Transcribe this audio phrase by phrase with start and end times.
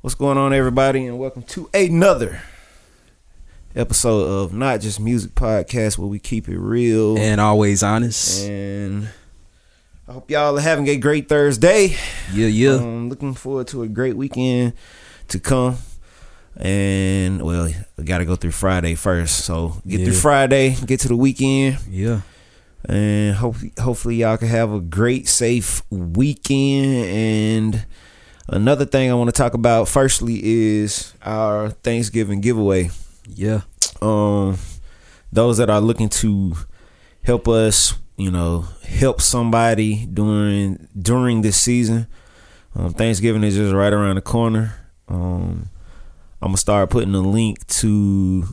[0.00, 2.40] What's going on, everybody, and welcome to another
[3.74, 7.18] episode of Not Just Music Podcast, where we keep it real.
[7.18, 8.46] And always honest.
[8.48, 9.08] And
[10.06, 11.96] I hope y'all are having a great Thursday.
[12.32, 12.74] Yeah, yeah.
[12.74, 14.74] Um, looking forward to a great weekend
[15.28, 15.76] to come.
[16.56, 19.44] And well, we got to go through Friday first.
[19.44, 22.20] So get through Friday, get to the weekend, Yeah.
[22.84, 27.04] and hope, hopefully y'all can have a great, safe weekend.
[27.04, 27.86] And
[28.48, 32.90] another thing I want to talk about, firstly, is our Thanksgiving giveaway.
[33.26, 33.62] Yeah.
[34.00, 34.58] Um,
[35.32, 36.54] those that are looking to
[37.22, 42.06] help us, you know, help somebody during during this season.
[42.74, 44.74] Um, Thanksgiving is just right around the corner.
[45.08, 45.70] Um,
[46.40, 48.44] I'm gonna start putting a link to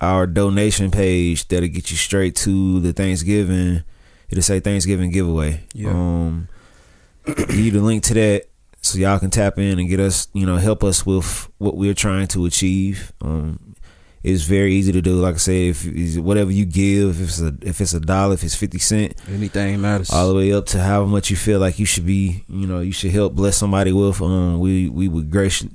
[0.00, 3.82] our donation page that'll get you straight to the Thanksgiving.
[4.28, 5.62] It'll say Thanksgiving giveaway.
[5.72, 5.90] Yeah.
[5.90, 6.48] Um,
[7.50, 8.46] you the link to that
[8.86, 11.94] so y'all can tap in and get us, you know, help us with what we're
[11.94, 13.12] trying to achieve.
[13.20, 13.74] Um,
[14.22, 15.14] it's very easy to do.
[15.20, 18.42] Like I said, if whatever you give, if it's a if it's a dollar, if
[18.42, 20.10] it's fifty cent, Anything matters.
[20.10, 22.80] all the way up to however much you feel like you should be, you know,
[22.80, 24.20] you should help bless somebody with.
[24.20, 25.68] Um, we we would gracious,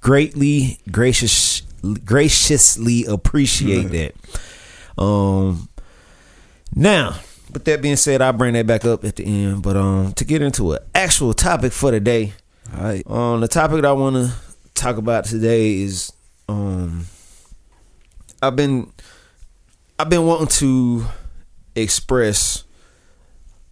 [0.00, 1.62] greatly gracious
[2.04, 4.14] graciously appreciate that.
[5.02, 5.68] Um,
[6.74, 7.18] now,
[7.52, 9.62] with that being said, I'll bring that back up at the end.
[9.62, 12.34] But um, to get into an actual topic for today,
[12.74, 13.02] All right.
[13.06, 14.32] um, the topic that I want to
[14.74, 16.12] talk about today is
[16.48, 17.06] um,
[18.42, 18.92] I've been
[19.98, 21.06] I've been wanting to
[21.74, 22.64] express,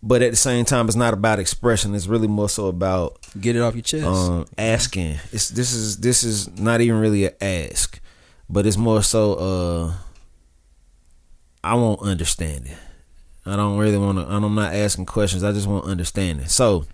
[0.03, 1.95] but at the same time, it's not about expression.
[1.95, 4.05] It's really more so about Get it off your chest.
[4.07, 5.19] um, asking.
[5.33, 8.01] It's this is this is not even really an ask,
[8.49, 9.95] but it's more so uh,
[11.63, 12.77] I want understanding.
[13.47, 14.25] I don't really want to.
[14.25, 15.43] I'm not asking questions.
[15.45, 16.47] I just want understanding.
[16.47, 16.87] So,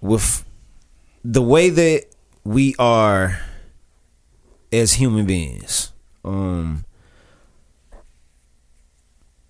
[0.00, 0.44] with
[1.24, 2.06] the way that
[2.44, 3.40] we are
[4.72, 5.92] as human beings,
[6.24, 6.84] um,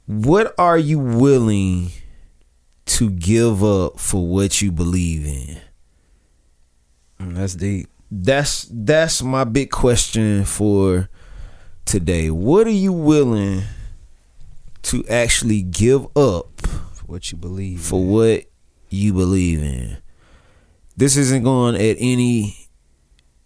[0.06, 1.91] what are you willing
[2.87, 5.59] to give up for what you believe in?
[7.21, 7.88] Mm, that's deep.
[8.11, 11.09] That's that's my big question for
[11.84, 12.28] today.
[12.31, 13.62] What are you willing
[14.82, 17.81] to actually give up For what you believe.
[17.81, 18.09] for in.
[18.09, 18.44] what
[18.88, 19.99] you believe in?
[21.00, 22.69] This isn't going at any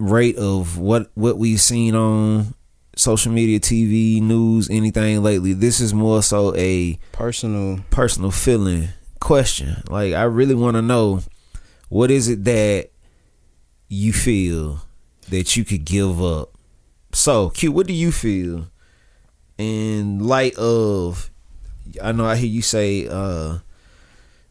[0.01, 2.53] rate of what what we've seen on
[2.97, 5.53] social media, TV, news, anything lately.
[5.53, 7.79] This is more so a personal.
[7.91, 8.89] personal feeling
[9.21, 9.85] question.
[9.89, 11.21] Like I really want to know
[11.91, 12.91] what is it that
[13.89, 14.81] you feel
[15.29, 16.59] that you could give up.
[17.13, 18.67] So, Q, what do you feel
[19.59, 21.31] in light of
[22.03, 23.59] I know I hear you say uh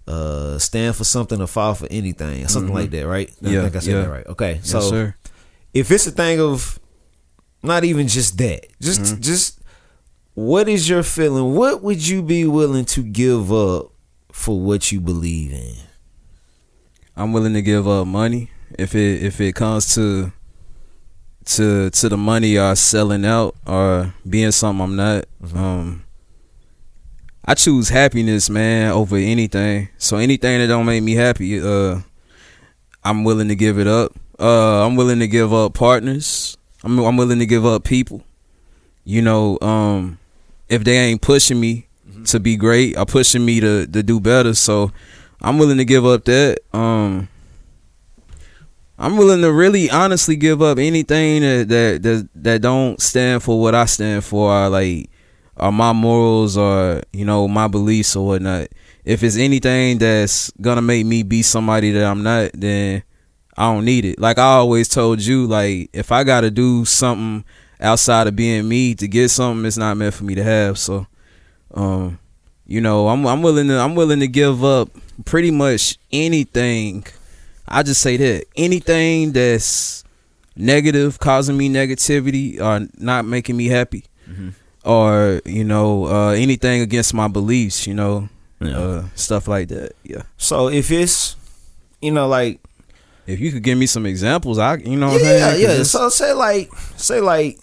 [0.08, 2.80] uh stand for something or fall for anything or something Mhm.
[2.82, 3.32] like that, right?
[3.44, 4.02] I Yeah, think I said yeah.
[4.02, 4.28] that right.
[4.28, 4.54] Okay.
[4.56, 5.16] Yes, So sir.
[5.74, 6.80] if it's a thing of
[7.64, 9.20] not even just that, just Mhm.
[9.22, 9.60] just
[10.34, 11.54] what is your feeling?
[11.56, 13.92] What would you be willing to give up
[14.32, 15.76] for what you believe in?
[17.16, 18.50] I'm willing to give up money
[18.80, 20.32] if it if it comes to
[21.46, 25.26] to to the money or selling out or being something I'm not.
[25.44, 25.56] Mhm.
[25.58, 26.04] Um
[27.46, 29.90] I choose happiness, man, over anything.
[29.98, 32.02] So anything that don't make me happy, uh
[33.04, 34.14] I'm willing to give it up.
[34.40, 36.58] Uh I'm willing to give up partners.
[36.84, 38.24] I'm I'm willing to give up people.
[39.04, 40.20] You know, um
[40.70, 41.88] if they ain't pushing me
[42.28, 44.92] to be great or pushing me to to do better, so
[45.42, 46.60] I'm willing to give up that.
[46.74, 47.28] Um
[48.98, 53.60] I'm willing to really honestly give up anything that that that, that don't stand for
[53.60, 55.10] what I stand for, or like
[55.58, 58.68] or my morals or you know my beliefs or whatnot.
[59.06, 63.04] If it's anything that's gonna make me be somebody that I'm not, then
[63.58, 64.20] I don't need it.
[64.20, 67.44] Like I always told you, like if I gotta do something
[67.80, 70.78] outside of being me to get something, it's not meant for me to have.
[70.78, 71.06] So,
[71.74, 72.18] um,
[72.66, 74.90] you know, I'm I'm willing to I'm willing to give up
[75.26, 77.06] pretty much anything.
[77.68, 80.04] I just say that anything that's
[80.56, 84.06] negative, causing me negativity, or not making me happy,
[84.84, 88.78] or you know, uh, anything against my beliefs, you know, Yeah.
[88.78, 89.94] uh, stuff like that.
[90.04, 90.24] Yeah.
[90.38, 91.36] So if it's,
[92.02, 92.60] you know, like
[93.26, 95.84] If you could give me some examples, I you know what I'm yeah, yeah.
[95.84, 97.58] So say like, say like,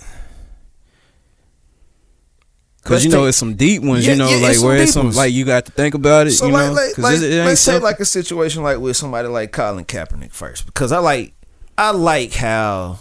[2.82, 5.06] Cause you know it's some deep ones, Yeah, you know, yeah, like where it's some
[5.06, 5.16] ones.
[5.16, 7.44] like you got to think about it, so you like, know, like, like, it, it
[7.44, 11.34] let's say like a situation like with somebody like Colin Kaepernick first, because I like,
[11.76, 13.00] I like how,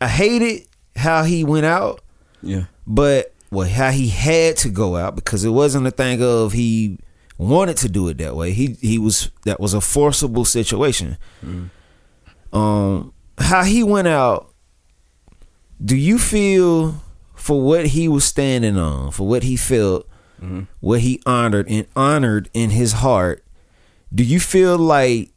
[0.00, 2.00] I hated how he went out,
[2.42, 6.52] yeah, but well, how he had to go out because it wasn't a thing of
[6.52, 6.98] he
[7.38, 8.52] wanted to do it that way.
[8.52, 11.16] He he was that was a forcible situation.
[12.52, 14.50] Um, how he went out.
[15.84, 17.02] Do you feel
[17.34, 20.08] for what he was standing on, for what he felt,
[20.80, 23.44] what he honored and honored in his heart?
[24.14, 25.32] Do you feel like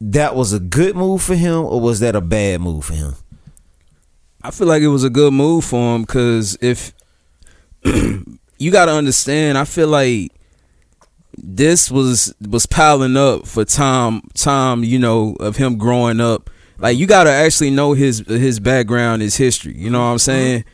[0.00, 3.14] that was a good move for him, or was that a bad move for him?
[4.42, 6.92] I feel like it was a good move for him because if
[7.84, 10.32] you got to understand, I feel like
[11.36, 14.28] this was was piling up for Tom.
[14.34, 16.50] Tom, you know of him growing up.
[16.78, 19.74] Like you got to actually know his his background, his history.
[19.76, 20.64] You know what I'm saying?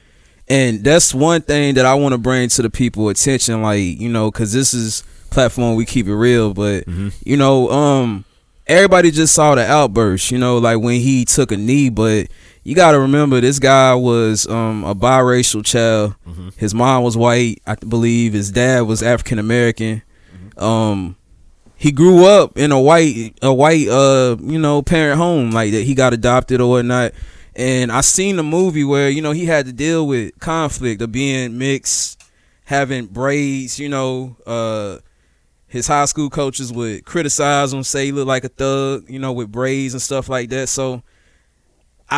[0.49, 3.63] And that's one thing that I want to bring to the people attention.
[3.63, 6.85] Like you know, because this is platform we keep it real, but
[7.25, 8.25] you know, um,
[8.67, 10.31] everybody just saw the outburst.
[10.31, 12.29] You know, like when he took a knee, but
[12.65, 16.15] you got to remember this guy was um, a biracial child.
[16.57, 18.33] His mom was white, I believe.
[18.33, 20.03] His dad was African American.
[20.57, 21.17] Um,
[21.77, 25.83] he grew up in a white, a white, uh, you know, parent home like that.
[25.83, 27.13] He got adopted or whatnot.
[27.55, 31.13] And I seen the movie where you know he had to deal with conflict of
[31.13, 32.21] being mixed,
[32.65, 33.79] having braids.
[33.79, 34.99] You know, uh,
[35.67, 39.05] his high school coaches would criticize him, say he looked like a thug.
[39.09, 40.69] You know, with braids and stuff like that.
[40.69, 41.03] So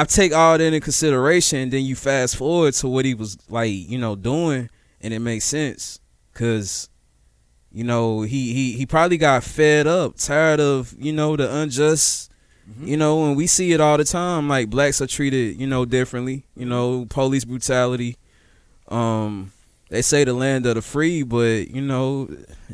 [0.01, 1.71] I take all that into consideration.
[1.71, 4.69] Then you fast forward to what he was like, you know, doing,
[5.01, 6.01] and it makes sense
[6.33, 6.91] because
[7.73, 12.31] you know he he he probably got fed up, tired of you know the unjust.
[12.83, 14.49] You know, and we see it all the time.
[14.49, 16.47] Like blacks are treated, you know, differently.
[16.57, 18.17] You know, police brutality.
[18.89, 19.53] Um,
[19.97, 22.29] they say the land of the free, but you know,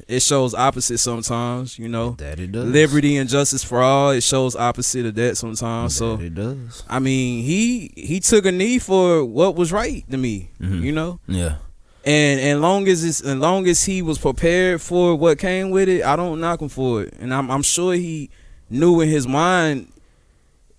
[0.09, 1.79] it shows opposite sometimes.
[1.79, 2.67] You know, That it does.
[2.69, 4.11] liberty and justice for all.
[4.11, 5.95] It shows opposite of that sometimes.
[5.97, 6.83] So That it does.
[6.89, 10.51] I mean, he he took a knee for what was right to me.
[10.61, 10.83] Mhm.
[10.83, 11.57] You know, Yeah.
[12.05, 15.89] and and long as it's as long as he was prepared for what came with
[15.89, 17.15] it, I don't knock him for it.
[17.21, 18.31] And I'm I'm sure he
[18.69, 19.92] knew in his mind.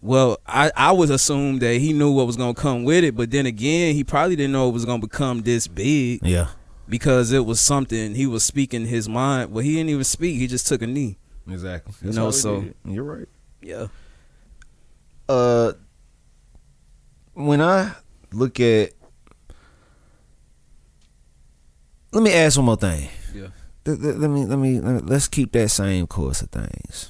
[0.03, 3.31] Well, I I would assume that he knew what was gonna come with it, but
[3.31, 6.47] then again, he probably didn't know it was gonna become this big Yeah.
[6.89, 9.53] because it was something he was speaking his mind.
[9.53, 11.17] Well, he didn't even speak; he just took a knee.
[11.50, 11.94] Exactly.
[12.09, 13.27] You know, so- you're right.
[13.61, 13.88] Yeah.
[15.29, 15.71] Uh,
[17.33, 17.94] when I
[18.33, 18.91] look at,
[22.11, 23.07] let me ask one more thing.
[23.33, 23.47] Yeah.
[23.85, 27.09] Let me, let me let me let's keep that same course of things.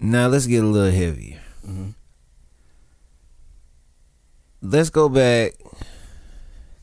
[0.00, 1.40] Now let's get a little heavier.
[1.66, 1.94] Mhm.
[4.62, 5.54] Let's go back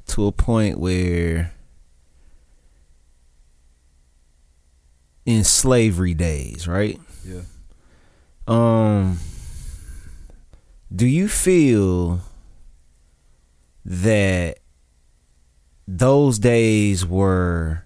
[0.07, 1.53] to a point where
[5.25, 6.99] in slavery days, right?
[7.25, 7.41] Yeah.
[8.47, 9.19] Um
[10.93, 12.21] do you feel
[13.85, 14.59] that
[15.87, 17.85] those days were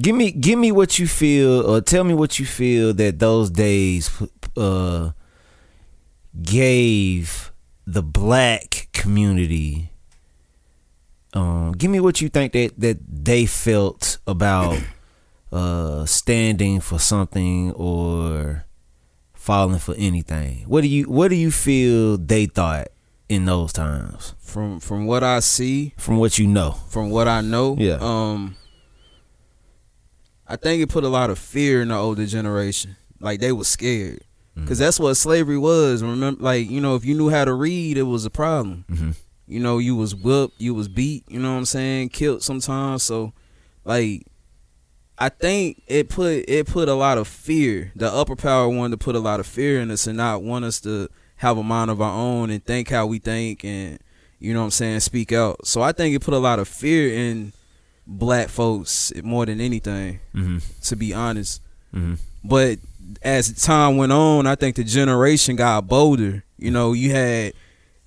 [0.00, 3.50] give me give me what you feel or tell me what you feel that those
[3.50, 4.08] days
[4.56, 5.10] uh
[6.42, 7.52] gave
[7.86, 9.90] the black community
[11.34, 14.78] um give me what you think that that they felt about
[15.52, 18.64] uh standing for something or
[19.32, 20.64] falling for anything.
[20.68, 22.88] What do you what do you feel they thought
[23.28, 24.34] in those times?
[24.38, 26.72] From from what I see, from what you know.
[26.90, 27.98] From what I know, Yeah.
[28.00, 28.56] um,
[30.46, 32.96] I think it put a lot of fear in the older generation.
[33.20, 34.20] Like they were scared,
[34.60, 36.02] because that's what slavery was.
[36.02, 38.84] Remember, like you know, if you knew how to read, it was a problem.
[38.90, 39.14] Mhm.
[39.46, 41.24] You know, you was whipped, you was beat.
[41.28, 42.10] You know what I'm saying?
[42.10, 43.02] Killed sometimes.
[43.02, 43.32] So,
[43.84, 44.24] like,
[45.18, 47.92] I think it put it put a lot of fear.
[47.96, 50.64] The upper power wanted to put a lot of fear in us and not want
[50.64, 53.98] us to have a mind of our own and think how we think and
[54.38, 55.66] you know what I'm saying, speak out.
[55.66, 57.52] So I think it put a lot of fear in
[58.06, 60.58] black folks more than anything, mm-hmm.
[60.82, 61.60] to be honest.
[61.94, 62.14] Mm-hmm.
[62.42, 62.78] But
[63.22, 66.44] as time went on, I think the generation got bolder.
[66.58, 67.52] You know, you had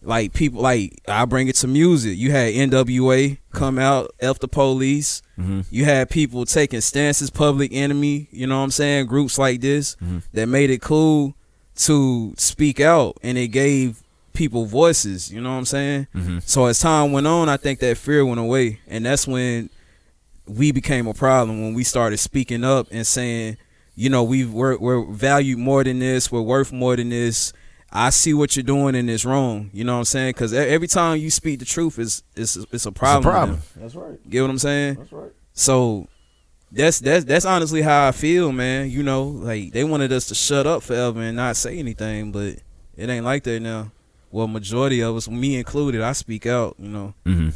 [0.01, 2.17] like people like I bring it to music.
[2.17, 5.21] You had NWA come out, F the police.
[5.39, 5.61] Mm-hmm.
[5.71, 9.07] You had people taking stances, public enemy, you know what I'm saying?
[9.07, 10.21] Groups like this Mhm.
[10.33, 11.35] that made it cool
[11.75, 16.07] to speak out and it gave people voices, you know what I'm saying?
[16.15, 16.37] Mm-hmm.
[16.45, 19.69] So as time went on, I think that fear went away, and that's when
[20.47, 23.57] we became a problem when we started speaking up and saying
[23.95, 26.31] you know, we we're we're valued more than this.
[26.31, 27.53] We're worth more than this.
[27.95, 29.69] I see what you're doing and it's wrong.
[29.71, 30.29] You know what I'm saying?
[30.33, 33.17] Because every time you speak the truth, it's it's it's a problem.
[33.19, 33.61] It's a problem.
[33.75, 34.29] That's right.
[34.29, 34.95] Get what I'm saying?
[34.95, 35.31] That's right.
[35.53, 36.07] So
[36.71, 38.89] that's that's that's honestly how I feel, man.
[38.89, 42.55] You know, like they wanted us to shut up forever and not say anything, but
[42.97, 43.91] it ain't like that now.
[44.31, 46.75] Well, majority of us, me included, I speak out.
[46.79, 47.49] You know, Mm-hmm.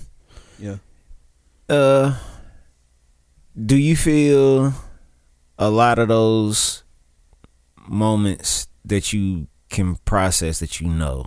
[0.60, 0.76] yeah.
[1.68, 2.16] Uh,
[3.66, 4.72] do you feel
[5.58, 6.84] a lot of those
[7.88, 11.26] moments that you can process that you know?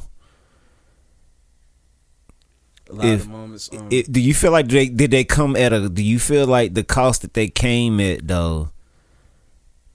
[2.88, 3.70] A lot If- of moments.
[3.72, 5.88] Um, It, do you feel like they did they come at a?
[5.88, 8.70] Do you feel like the cost that they came at though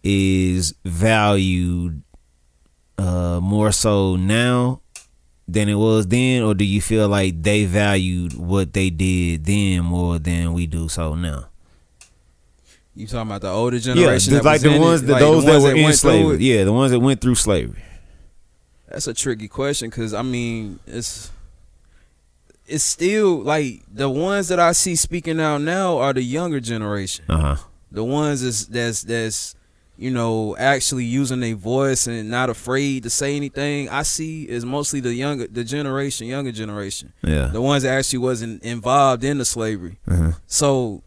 [0.03, 2.01] is valued
[2.97, 4.79] uh more so now
[5.47, 9.83] than it was then, or do you feel like they valued what they did then
[9.83, 11.49] more than we do so now?
[12.95, 14.33] You talking about the older Yeah, generation?
[14.33, 14.79] the- that like the in it?
[14.79, 16.37] ones that Like the those that ones were in went through slavery.
[16.45, 17.83] Yeah, the ones that went through slavery.
[18.89, 21.31] That's a tricky question because I mean it's
[22.67, 27.25] it's still like the ones that I see speaking out now are the younger generation.
[27.29, 27.55] Uh huh.
[27.91, 29.55] The ones that's that's that's
[29.97, 33.89] you know actually using their voice and not afraid to say anything.
[33.89, 37.13] I see is mostly the younger the generation, younger generation.
[37.23, 37.47] Yeah.
[37.47, 39.99] The ones that actually wasn't involved in the slavery.
[40.07, 40.31] Uh-huh.
[40.47, 41.03] So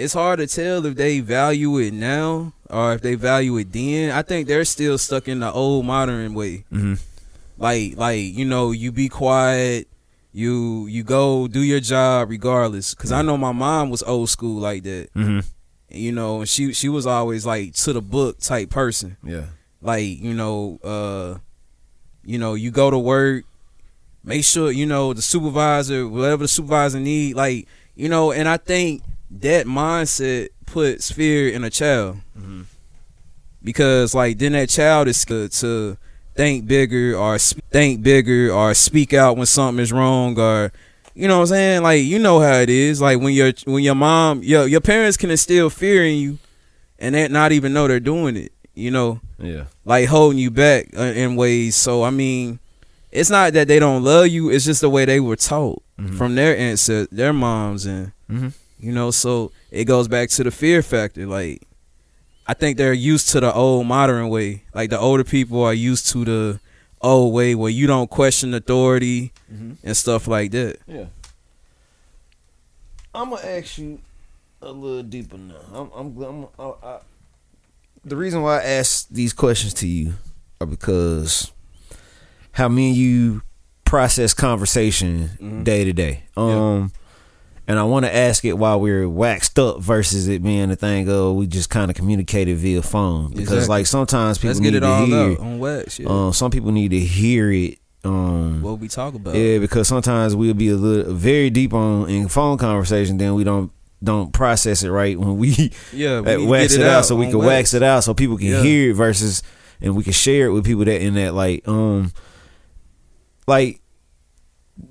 [0.00, 4.10] it's hard to tell if they value it now or if they value it then.
[4.10, 6.64] I think they're still stuck in the old modern way.
[6.70, 6.94] Hmm
[7.58, 9.86] like like you know you be quiet
[10.32, 12.94] you you go do your job regardless.
[12.94, 15.08] Because i know my mom was old school like that.
[15.14, 15.40] Hmm
[15.92, 19.16] you know she she was always like to the book type person.
[19.24, 19.46] Yeah.
[19.82, 21.38] like you know uh
[22.24, 23.44] you know you go to work
[24.22, 27.66] make sure you know the supervisor whatever the supervisor need like
[27.96, 32.64] you know and i think that mindset puts fear in a child Mhm.
[33.62, 35.96] because like then that child is to
[36.34, 40.72] think bigger or think bigger or speak out when something is wrong or
[41.14, 41.82] you know what I'm saying?
[41.82, 43.00] Like you know how it is.
[43.00, 46.38] Like when your when your mom your your parents can instill fear in you
[46.98, 49.20] and they not even know they're doing it you know?
[49.38, 49.64] Yeah.
[49.84, 51.74] like holding you back uh, in ways.
[51.76, 52.58] So I mean
[53.10, 54.50] it's not that they don't love you.
[54.50, 56.16] It's just the way they were taught Mhm.
[56.16, 58.48] from their ancestors their moms and hmm
[58.80, 61.62] you know so it goes back to the fear factor like
[62.46, 66.08] i think they're used to the old modern way like the older people are used
[66.08, 66.60] to the
[67.00, 69.76] old way where you don't question authority Mhm.
[69.84, 71.06] and stuff like that Yeah.
[73.14, 73.98] I'm gonna ask you
[74.62, 75.54] a little deeper now.
[75.72, 76.98] I'm, I'm, I'm I, I,
[78.04, 80.14] the reason why I ask these questions to you
[80.60, 81.50] are because
[82.52, 83.42] how me and you
[83.84, 85.64] process conversation Mhm.
[85.64, 86.22] day to day.
[86.36, 86.92] Um,
[87.70, 91.08] and I want to ask it while we're waxed up versus it being a thing
[91.08, 93.68] of we just kind of communicated via phone because Exactly.
[93.68, 95.40] like sometimes people let's need get it to all hear.
[95.40, 96.08] on wax yeah.
[96.08, 97.78] Um, some people need to hear it.
[98.02, 102.08] Um, what we talk about yeah, because sometimes we'll be a little very deep on
[102.08, 103.70] in phone conversation, then we don't
[104.02, 107.38] don't process it right when we yeah we wax get it, out, so we can
[107.38, 108.62] wax it out so people can Yeah.
[108.62, 109.42] hear it versus
[109.82, 112.10] and we can share it with people that in that like um
[113.46, 113.80] like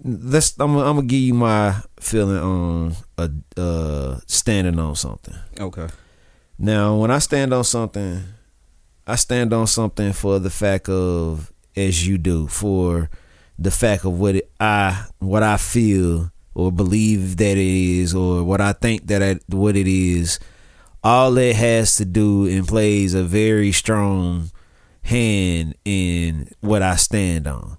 [0.03, 5.36] let's I'm, I'm gonna give you my feeling on a uh standing on something.
[5.60, 5.88] okay
[6.58, 8.24] Now, when I stand on something,
[9.08, 13.10] I stand on something for the fact of as you do for
[13.58, 18.43] the fact of what it, I what I feel or believe that it is or
[18.43, 20.39] what I think that I, what it is.
[21.01, 24.51] All it has to do and plays a very strong
[25.03, 27.77] hand in what I stand on.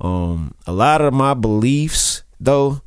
[0.00, 2.82] Um, a lot of my beliefs though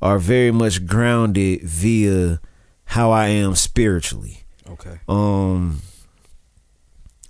[0.00, 2.40] are very much grounded via
[2.84, 4.44] how I am spiritually.
[4.70, 5.82] okay Um,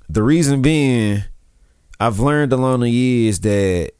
[0.09, 1.25] the reason being,
[1.99, 3.93] I've learned along the years that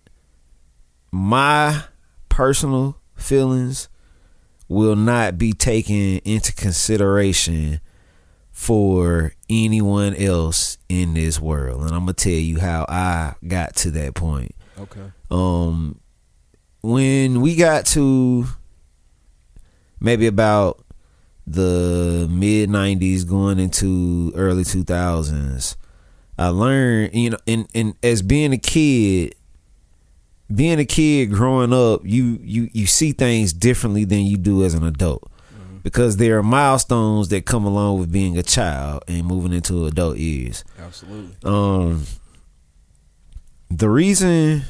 [1.11, 1.85] my
[2.29, 3.89] personal feelings
[4.69, 7.81] will not be taken into consideration
[8.53, 11.83] for anyone else in this world.
[11.83, 15.13] And I'm gonna tell you how I got to that point okay.
[15.31, 16.01] Um
[16.81, 18.47] when we got to
[20.01, 20.85] maybe about
[21.47, 25.77] the mid 90s going into early 2000s
[26.39, 29.35] i learned you know and and as being a kid
[30.55, 34.75] being a kid growing up you you you see things differently than you do as
[34.75, 35.31] an adult.
[35.83, 40.19] Because there are milestones that come along with being a child and moving into adult
[40.19, 40.65] years.
[40.79, 41.37] Absolutely.
[41.45, 42.05] Um
[43.71, 44.63] the reason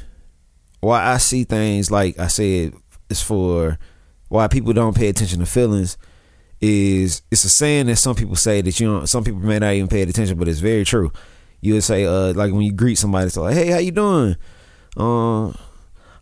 [0.80, 2.72] why I see things like I said
[3.08, 3.78] is for
[4.28, 5.96] why people don't pay attention to feelings
[6.60, 9.72] is it's a saying that some people say that you know some people may not
[9.74, 11.12] even pay attention, but it's very true.
[11.60, 14.36] You would say uh like when you greet somebody, it's like, hey, how you doing?
[14.96, 15.54] Um,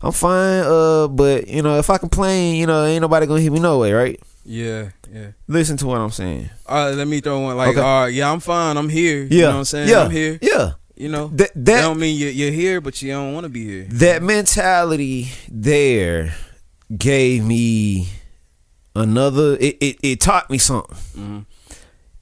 [0.03, 0.65] I'm fine.
[0.67, 3.79] Uh, but you know if I complain, you know ain't nobody gonna hear me no
[3.79, 4.21] way, right?
[4.45, 5.29] Yeah, yeah.
[5.49, 6.51] Listen to what I'm saying.
[6.69, 7.81] Uh, let me throw one like, Okay.
[7.81, 8.77] uh, yeah, I'm fine.
[8.77, 9.23] I'm here.
[9.25, 9.89] Yeah, You know what I'm saying?
[9.89, 10.39] Yeah, I'm here.
[10.41, 13.45] Yeah, You know, that that that don't mean you're, you're here, but you don't want
[13.45, 13.87] to be here.
[13.91, 16.35] that mentality there
[16.97, 18.09] gave me
[18.95, 20.97] another it, it, it taught me something.
[21.15, 21.47] Mhm.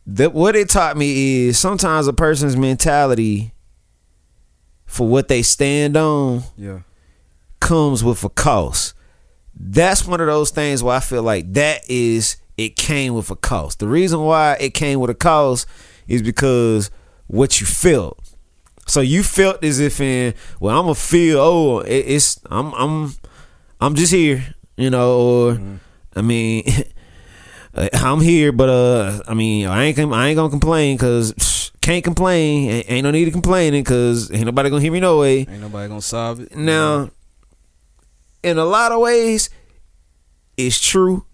[0.06, 3.52] that what it taught me is sometimes a person's mentality
[4.86, 6.80] for what they stand on Yeah,
[7.60, 8.94] comes with a cost.
[9.54, 13.36] That's one of those things where i feel like that is it came with a
[13.36, 13.78] cost.
[13.78, 15.66] The reason why it came with a cost
[16.08, 16.90] is because
[17.28, 18.33] what you felt
[18.86, 23.14] so you felt as if in well i'm gonna feel oh it, it's i'm i'm
[23.80, 25.60] i'm just here you know or
[26.16, 26.64] i mean
[27.74, 32.04] uh, i'm here but uh i mean i ain't i ain't gonna complain because can't
[32.04, 35.38] complain ain't, ain't no need of complaining because ain't nobody gonna hear me no way
[35.38, 36.56] ain't nobody gonna solve it.
[36.56, 37.10] now,
[38.44, 39.48] in a lot of ways,
[40.56, 41.24] it's true.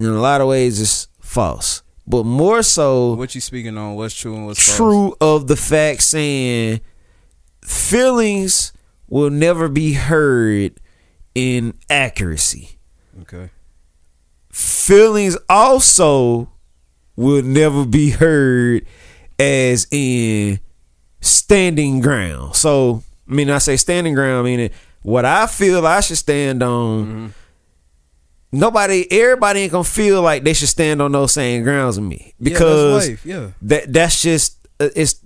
[0.00, 1.81] In a lot of ways, it's false.
[2.06, 3.94] But more so, what you speaking on?
[3.94, 4.76] What's true and what's false?
[4.76, 6.80] true of the fact saying
[7.62, 8.72] feelings
[9.08, 10.80] will never be heard
[11.34, 12.78] in accuracy.
[13.22, 13.50] Okay.
[14.50, 16.50] Feelings also
[17.16, 18.86] will never be heard
[19.38, 20.60] as in
[21.20, 22.56] standing ground.
[22.56, 24.70] So, I mean, I say standing ground, meaning
[25.02, 27.04] what I feel I should stand on.
[27.04, 27.26] Mm-hmm.
[28.54, 32.34] Nobody, everybody ain't gonna feel like they should stand on those same grounds with me
[32.38, 33.26] Yeah, because that's life.
[33.26, 35.16] Yeah, that that's just uh, it's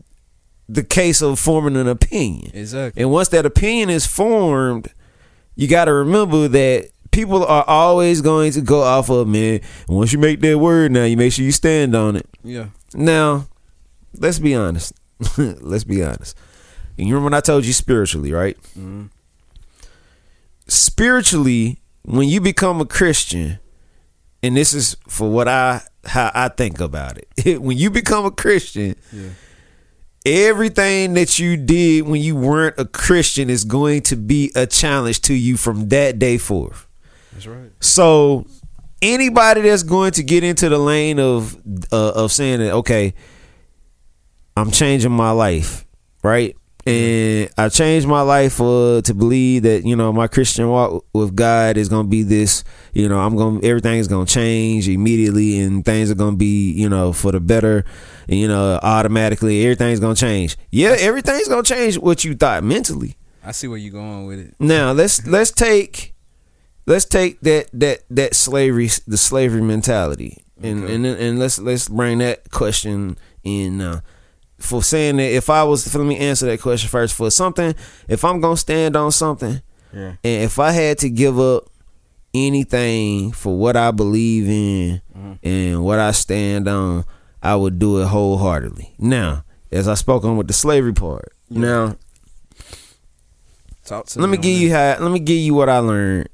[0.69, 2.51] the case of forming an opinion.
[2.55, 3.03] exactly.
[3.03, 4.93] And once that opinion is formed,
[5.57, 9.61] you got to remember that people are always going to go off of man.
[9.89, 12.27] Once you make that word, now you make sure you stand on it.
[12.45, 13.47] Yeah, Now,
[14.19, 14.93] let's be honest.
[15.39, 16.37] let's be honest.
[16.99, 18.57] And you remember when I told you spiritually, right?
[18.79, 19.09] Mhm.
[20.69, 23.59] Spiritually, when you become a Christian,
[24.43, 27.61] and this is for what I how I think about it.
[27.61, 29.31] when you become a Christian, yeah,
[30.25, 35.21] everything that you did when you weren't a Christian is going to be a challenge
[35.23, 36.87] to you from that day forth.
[37.33, 37.73] that's right.
[37.81, 38.47] So
[39.03, 41.57] anybody that's going to get into the lane of
[41.93, 43.15] uh, of saying that okay,
[44.57, 45.85] I'm changing my life,
[46.23, 46.57] right?
[46.87, 51.35] And I changed my life uh, to believe that you know my Christian walk with
[51.35, 52.63] God is gonna be this.
[52.93, 57.13] You know, I'm gonna everything's gonna change immediately, and things are gonna be you know
[57.13, 57.85] for the better.
[58.29, 60.57] And, you know, automatically everything's gonna change.
[60.71, 63.17] Yeah, everything's gonna change what you thought mentally.
[63.45, 64.55] I see where you're going with it.
[64.61, 66.15] Now let's let's take
[66.87, 70.95] let's take that that that slavery the slavery mentality and Okay.
[70.95, 74.03] and then- and let's let's bring that question in now.
[74.59, 77.75] For saying that if I was let me answer that question first for something
[78.09, 79.61] if I'm gonna stand on something
[79.93, 80.15] Yeah.
[80.25, 81.65] and if I had to give up
[82.35, 85.39] anything for what I believe in Mhm.
[85.43, 87.05] and what I stand on,
[87.43, 88.95] I would do it wholeheartedly.
[88.99, 91.61] Now, as I spoke on with the slavery part, Yeah.
[91.61, 91.97] now
[93.85, 96.29] Talk to let me on give you how let me give you what I learned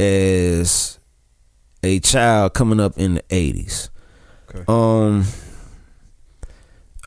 [0.00, 0.98] as
[1.82, 3.90] a child coming up in the eighties.
[4.48, 4.64] Okay.
[4.68, 5.26] Um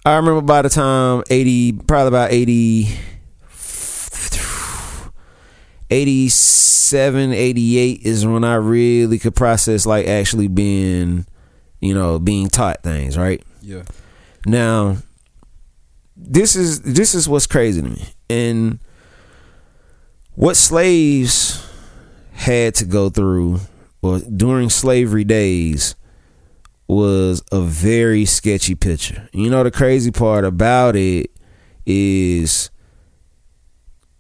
[0.08, 2.98] I remember by the time eighty probably about 80
[5.90, 11.26] 87 88 is when I really could process like actually being
[11.82, 13.44] you know being taught things, right?
[13.62, 13.84] Yeah.
[14.46, 14.98] Now,
[16.16, 18.80] this is this is what's crazy to me, and
[20.36, 21.70] what slaves
[22.32, 23.60] had to go through,
[24.02, 25.96] or during slavery days,
[26.88, 29.30] was a very sketchy picture.
[29.34, 31.32] You know, the crazy part about it
[31.86, 32.70] is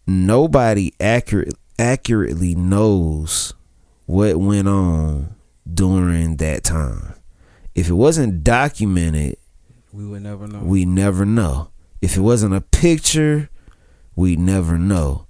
[0.05, 3.53] nobody accurate accurately knows
[4.05, 5.35] what went on
[5.71, 7.13] during that time.
[7.75, 9.37] If it wasn't documented,
[9.93, 10.59] We would never know.
[10.59, 11.69] we never know.
[12.01, 13.49] If it wasn't a picture,
[14.15, 15.27] we never know.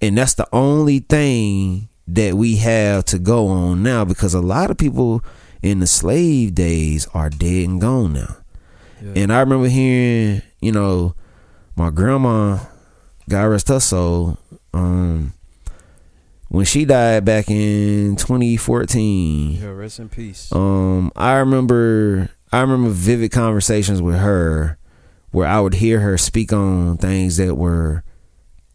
[0.00, 4.70] And that's the only thing that we have to go on now because a lot
[4.70, 5.24] of people
[5.64, 8.36] in the slave days are dead and gone now.
[9.02, 9.12] Yeah.
[9.16, 11.14] And I remember hearing, you know,
[11.74, 12.58] my grandma,
[13.30, 14.38] God rest her soul,
[14.74, 15.32] um,
[16.48, 19.52] when she died back in 2014.
[19.52, 20.52] yeah, rest in peace.
[20.52, 24.78] Um, I remember I remember vivid conversations with her
[25.30, 28.04] where I would hear her speak on things that were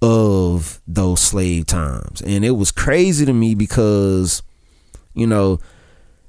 [0.01, 2.21] of those slave times.
[2.21, 4.41] And it was crazy to me because,
[5.13, 5.59] you know,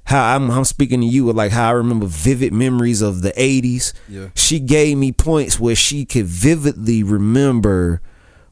[0.05, 3.31] how I'm, I'm speaking to you with like how I remember vivid memories of the
[3.31, 3.93] 80s.
[4.07, 4.29] Yeah.
[4.35, 8.01] She gave me points where she could vividly remember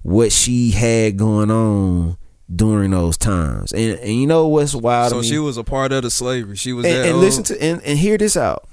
[0.02, 2.18] what she had going on
[2.54, 3.72] during those times.
[3.72, 5.12] And and you know what's wild?
[5.12, 6.56] So she was a part of the slavery.
[6.56, 8.68] She was and, and listen to and, and hear this out.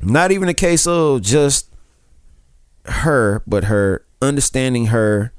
[0.00, 1.72] Not even a case of just
[2.84, 5.32] her, but her understanding her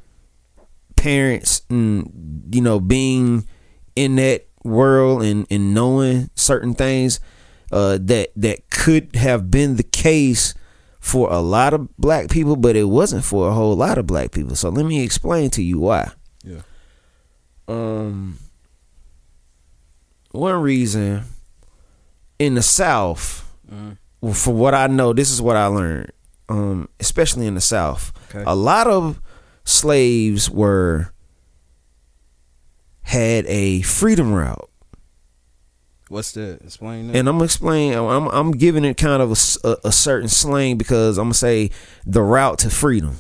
[0.96, 3.48] parents and you know being
[3.96, 7.20] in that world and, and knowing certain things
[7.72, 10.54] uh, that that could have been the case
[11.00, 14.32] for a lot of black people, but it wasn't for a whole lot of black
[14.32, 14.56] people.
[14.56, 16.12] So let me explain to you why.
[16.44, 16.62] Yeah.
[17.68, 18.38] Um,
[20.32, 21.24] one reason
[22.40, 23.98] in the South, Mhm.
[24.22, 26.12] well, for what I know, this is what I learned.
[26.50, 28.44] Um, especially in the South, Okay.
[28.48, 29.20] a lot of
[29.66, 31.12] slaves were
[33.08, 34.70] had a freedom route,
[36.10, 36.62] What's that?
[36.64, 37.16] Explain that.
[37.18, 37.94] and I'm gonna explain.
[37.94, 39.32] I'm I'm giving it kind of
[39.64, 41.72] a a certain slang because I'm gonna say
[42.06, 43.18] the route to freedom.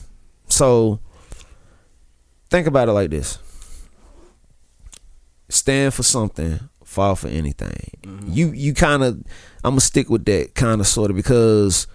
[0.47, 0.99] So
[2.49, 3.39] think about it like this:
[5.49, 7.91] stand for something, fall for anything.
[8.27, 9.15] You you kind of
[9.63, 11.87] I'm gonna stick with that kind of sort of because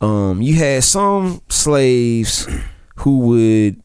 [0.00, 2.48] um you had some slaves
[2.96, 3.82] who would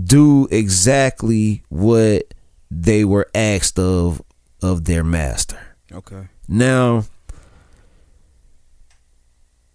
[0.00, 2.32] do exactly what
[2.70, 4.22] they were asked of
[4.62, 5.58] of their master.
[5.92, 6.28] okay.
[6.48, 7.04] Now,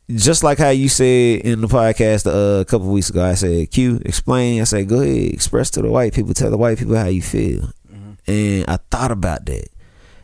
[0.10, 3.72] just like how you said in the podcast uh, a couple weeks ago, I said,
[3.72, 6.96] "Q, explain." I said, "Go ahead, express to the white people, tell the white people
[6.96, 7.70] how you feel."
[8.28, 9.68] And I thought about that.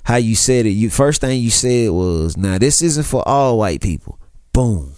[0.04, 0.72] How you said it.
[0.72, 4.20] You first thing you said was, "Now this isn't for all white people."
[4.54, 4.94] Boom.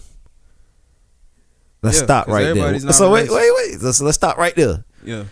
[1.82, 2.78] Let's Yeah, stop right there.
[2.92, 3.82] So wait, wait, wait.
[3.82, 4.84] Let's let's stop right there.
[5.04, 5.24] Yeah.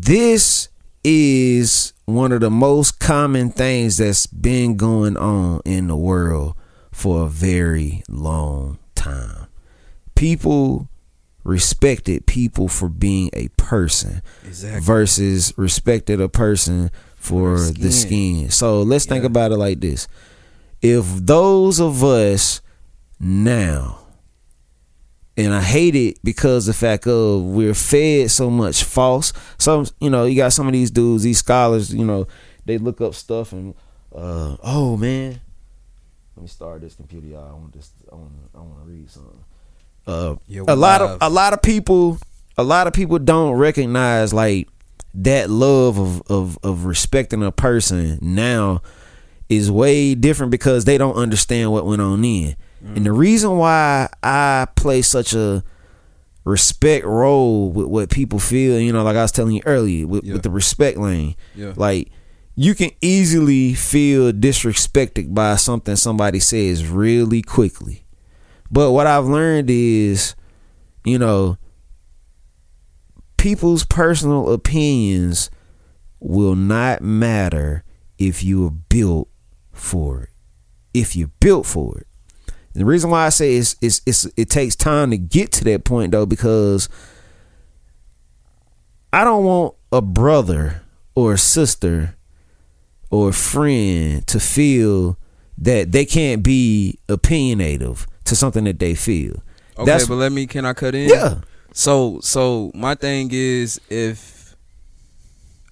[0.00, 0.68] This
[1.04, 6.56] is one of the most common things that's been going on in the world
[6.90, 9.48] for a very long time.
[10.14, 10.88] People
[11.44, 14.80] respected people for being a person Exactly.
[14.80, 18.36] versus respected a person for For the the skin.
[18.36, 18.50] skin.
[18.50, 20.08] So let's think about it like this.
[20.80, 22.60] If those of us
[23.20, 23.98] now
[25.36, 29.32] and I hate it because the fact of we're fed so much false.
[29.58, 32.26] Some you know, you got some of these dudes, these scholars, you know,
[32.64, 33.74] they look up stuff and
[34.14, 35.40] uh oh man.
[36.36, 37.48] Let me start this computer, y'all.
[37.48, 39.44] I want this I want I want to read something.
[40.06, 42.18] Uh Yeah, a lot of a lot of people
[42.58, 44.68] a lot of people don't recognize like
[45.14, 48.82] that love of of of respecting a person now
[49.48, 52.56] is way different because they don't understand what went on then.
[52.84, 55.62] And the reason why I play such a
[56.44, 60.24] respect role with what people feel, you know, like I was telling you earlier, with,
[60.24, 60.32] Yeah.
[60.34, 61.74] with the respect lane, Yeah.
[61.76, 62.10] like
[62.56, 68.04] you can easily feel disrespected by something somebody says really quickly.
[68.70, 70.34] But what I've learned is,
[71.04, 71.58] you know,
[73.36, 75.50] people's personal opinions
[76.20, 77.84] will not matter
[78.18, 79.28] if you are built
[79.72, 80.28] for it.
[80.94, 82.06] If you're built for it.
[82.74, 85.84] The reason why I say it's, it's, it's it takes time to get to that
[85.84, 86.88] point though, because
[89.12, 90.82] I don't want a brother
[91.14, 92.16] or a sister
[93.10, 95.18] or a friend to feel
[95.58, 99.42] that they can't be opinionative to something that they feel.
[99.76, 100.46] Okay, That's- but let me.
[100.46, 101.08] Can I cut in?
[101.08, 101.40] Yeah.
[101.74, 104.54] So so my thing is if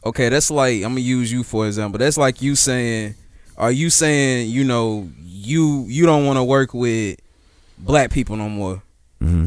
[0.04, 1.98] okay, that's like I'm gonna use you for example.
[1.98, 3.14] That's like you saying,
[3.58, 5.10] are you saying you know
[5.50, 7.18] you you don't want to work with
[7.78, 8.82] black people no more?
[9.20, 9.46] hmm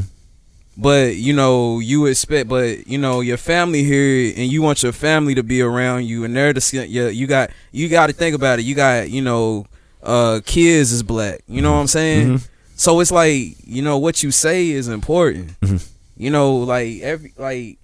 [0.76, 4.92] But you know you expect, but you know your family here, and you want your
[4.92, 7.08] family to be around you, and they're the yeah.
[7.08, 8.64] You got you got to think about it.
[8.64, 9.66] You got you know
[10.02, 11.40] uh kids is black.
[11.48, 12.38] You know what I'm saying?
[12.38, 12.48] Mhm.
[12.76, 15.58] So it's like you know what you say is important.
[15.60, 15.80] Mhm.
[16.16, 17.78] You know, like every like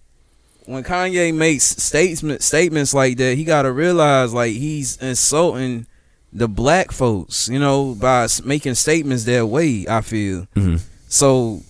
[0.67, 5.87] when Kanye makes statement statements like that, he got to realize like he's insulting
[6.33, 7.49] the black folks.
[7.49, 9.87] You know, by making statements that way.
[9.89, 10.77] I feel hmm
[11.09, 11.63] so.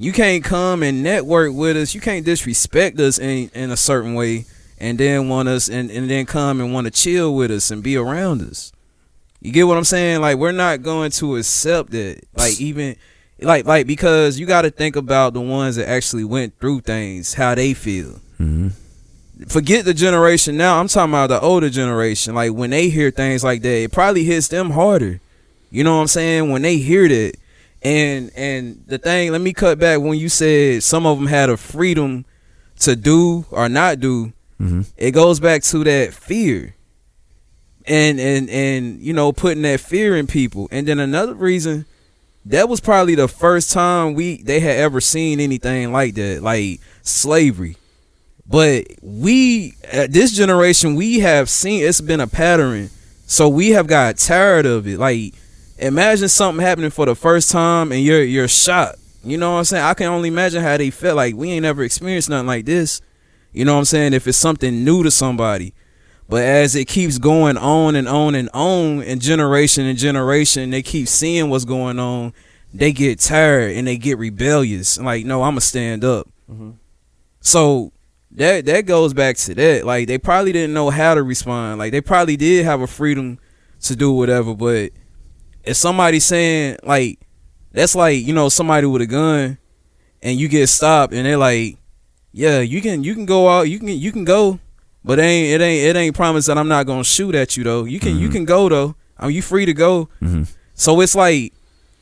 [0.00, 1.92] You can't come and network with us.
[1.92, 4.44] You can't disrespect us in in a certain way,
[4.78, 7.82] and then want us and, and then come and want to chill with us and
[7.82, 8.70] be around us.
[9.40, 10.20] You get what I'm saying?
[10.20, 12.28] Like we're not going to accept it.
[12.36, 12.94] Like even
[13.40, 17.34] like like because you got to think about the ones that actually went through things,
[17.34, 18.20] how they feel.
[18.36, 18.68] hmm
[19.46, 20.80] Forget the generation now.
[20.80, 22.34] I'm talking about the older generation.
[22.34, 25.20] Like when they hear things like that, it probably hits them harder.
[25.70, 26.50] You know what I'm saying?
[26.50, 27.34] When they hear that,
[27.82, 31.50] and and the thing, let me cut back when you said some of them had
[31.50, 32.24] a freedom
[32.80, 34.32] to do or not do.
[34.58, 36.74] hmm It goes back to that fear.
[37.86, 40.68] and and and you know putting that fear in people.
[40.70, 41.86] And then another reason
[42.44, 46.80] that was probably the first time we they had ever seen anything like that, like
[47.02, 47.76] slavery.
[48.48, 52.90] But we at this generation we have seen it's been a pattern.
[53.26, 54.98] So we have got tired of it.
[54.98, 55.34] Like
[55.78, 58.98] imagine something happening for the first time and you're you're shocked.
[59.22, 59.84] You know what I'm saying?
[59.84, 63.02] I can only imagine how they felt like we ain't never experienced nothing like this.
[63.52, 64.12] You know what I'm saying?
[64.14, 65.74] If it's something new to somebody.
[66.28, 70.82] But as it keeps going on and on and on, and generation and generation, they
[70.82, 72.34] keep seeing what's going on.
[72.72, 74.98] They get tired and they get rebellious.
[74.98, 76.28] Like, no, I'm gonna stand up.
[76.50, 76.72] Mm-hmm.
[77.40, 77.92] So
[78.32, 79.84] that that goes back to that.
[79.84, 81.78] Like, they probably didn't know how to respond.
[81.78, 83.38] Like, they probably did have a freedom
[83.82, 84.54] to do whatever.
[84.54, 84.92] But
[85.64, 87.20] if somebody's saying like,
[87.72, 89.58] that's like you know somebody with a gun,
[90.22, 91.76] and you get stopped, and they're like,
[92.32, 94.58] yeah, you can you can go out, you can you can go.
[95.04, 97.64] But it ain't it ain't it ain't promised that I'm not gonna shoot at you
[97.64, 97.84] though.
[97.84, 98.32] You can you mm-hmm.
[98.32, 98.94] can go though.
[99.18, 100.08] Are you free to go?
[100.22, 100.44] Mm-hmm.
[100.74, 101.52] So it's like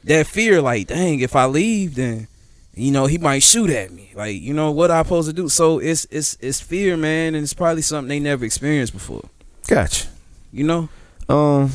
[0.05, 2.29] that fear, like, dang, if I leave, then
[2.77, 4.12] you know he might shoot at me.
[4.15, 5.49] Like, you know what I supposed to do?
[5.49, 9.29] So it's it's it's fear, man, and it's probably something they never experienced before.
[9.67, 10.09] Gotcha.
[10.53, 10.89] You know?
[11.29, 11.73] Um,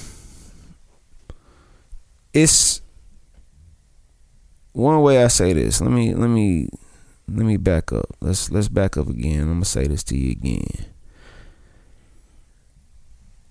[2.34, 2.82] it's
[4.74, 5.82] one way I say this.
[5.82, 6.70] Let me let me
[7.28, 8.16] let me back up.
[8.22, 9.42] Let's let's back up again.
[9.42, 10.86] I'm gonna say this to you again.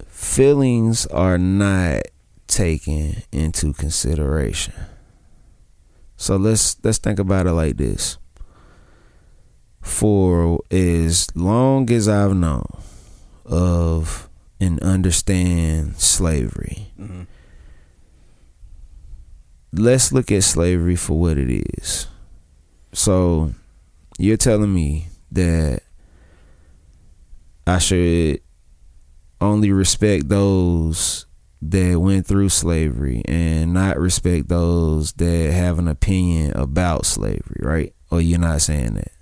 [0.06, 2.02] Feelings are not
[2.46, 4.74] taken into consideration.
[6.20, 8.18] So let's let's think about it like this.
[9.80, 12.66] For as long as I've known
[13.46, 14.28] of
[14.60, 17.22] and understand slavery, mm-hmm.
[19.72, 22.06] let's look at slavery for what it is.
[22.92, 23.54] So
[24.18, 25.80] you're telling me that
[27.66, 28.42] I should
[29.40, 31.24] only respect those
[31.62, 37.94] that went through slavery and not respect those that have an opinion about slavery, right?
[38.10, 39.12] Or you're not saying that.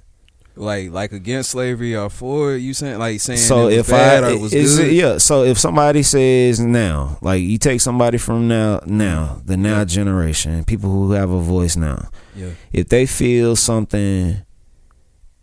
[0.55, 4.53] Like like against slavery or for you saying like saying So if I it was
[4.53, 4.89] is good?
[4.89, 9.57] it- yeah, so if somebody says now, like you take somebody from now now, the
[9.57, 12.51] now generation, people who have a voice now, Yeah.
[12.73, 14.43] if they feel something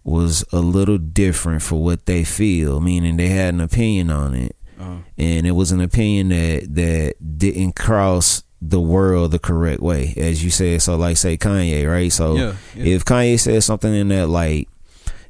[0.03, 4.55] was a little different for what they feel, meaning they had an opinion on it,
[4.79, 4.97] Uh-huh.
[5.17, 10.43] and it was an opinion that that didn't cross the world the correct way, as
[10.43, 10.81] you said.
[10.81, 12.11] So, like, say Kanye, right?
[12.11, 12.95] So, Yeah, yeah.
[12.95, 14.67] if Kanye says something in that light,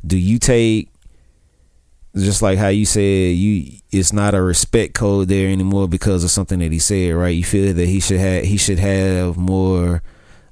[0.05, 0.89] do you take
[2.15, 3.01] just like how you said
[3.35, 7.35] you it's not a respect code there anymore because of something that he said, right?
[7.35, 10.01] You feel that he should have he should have more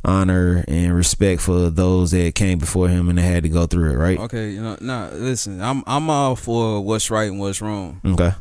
[0.04, 3.92] honor and respect for those that came before him and they had to go through
[3.94, 4.20] it, right?
[4.20, 8.02] Okay, you know, nah, listen, I'm I'm all for what's right and what's wrong.
[8.06, 8.34] Okay.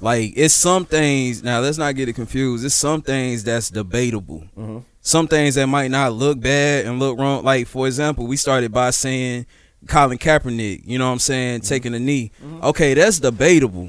[0.00, 1.42] Like it's some things.
[1.42, 2.64] Now let's not get it confused.
[2.64, 4.44] It's some things that's debatable.
[4.56, 4.78] Mm-hmm.
[5.02, 7.44] Some things that might not look bad and look wrong.
[7.44, 9.46] Like for example, we started by saying
[9.86, 10.82] Colin Kaepernick.
[10.84, 11.68] You know what I'm saying, mm-hmm.
[11.68, 12.32] taking a knee.
[12.42, 12.64] Mm-hmm.
[12.64, 13.88] Okay, that's debatable.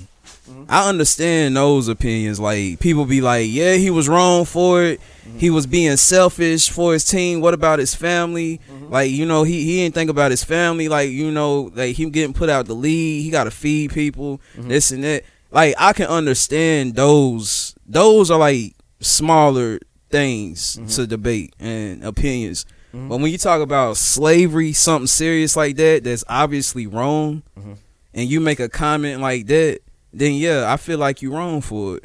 [0.68, 2.40] I understand those opinions.
[2.40, 5.02] Like people be like, yeah, he was wrong for it.
[5.38, 7.42] He was being selfish for his team.
[7.42, 8.60] What about his family?
[8.90, 10.90] Like you know, he he didn't think about his family.
[10.90, 13.24] Like you know, like him getting put out the league.
[13.24, 14.42] He got to feed people.
[14.56, 15.24] This and that.
[15.52, 17.76] Like I can understand those.
[17.86, 20.88] Those are like smaller things mm-hmm.
[20.88, 22.66] to debate and opinions.
[22.94, 23.10] Mm-hmm.
[23.10, 27.74] But when you talk about slavery, something serious like that, that's obviously wrong, mm-hmm.
[28.14, 29.80] and you make a comment like that,
[30.14, 32.04] then yeah, I feel like you're wrong for it.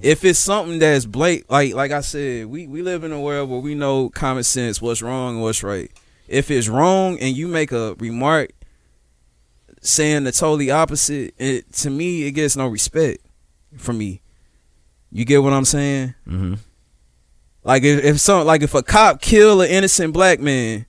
[0.00, 3.50] If it's something that's blatant, like like I said, we we live in a world
[3.50, 5.90] where we know common sense, what's wrong and what's right.
[6.28, 8.50] If it's wrong and you make a remark
[9.88, 13.20] saying the totally opposite, it to me it gets no respect
[13.76, 14.20] from me.
[15.10, 16.14] You get what I'm saying?
[16.26, 16.54] Mm-hmm.
[17.64, 20.86] Like if, if some like if a cop kill an innocent black man,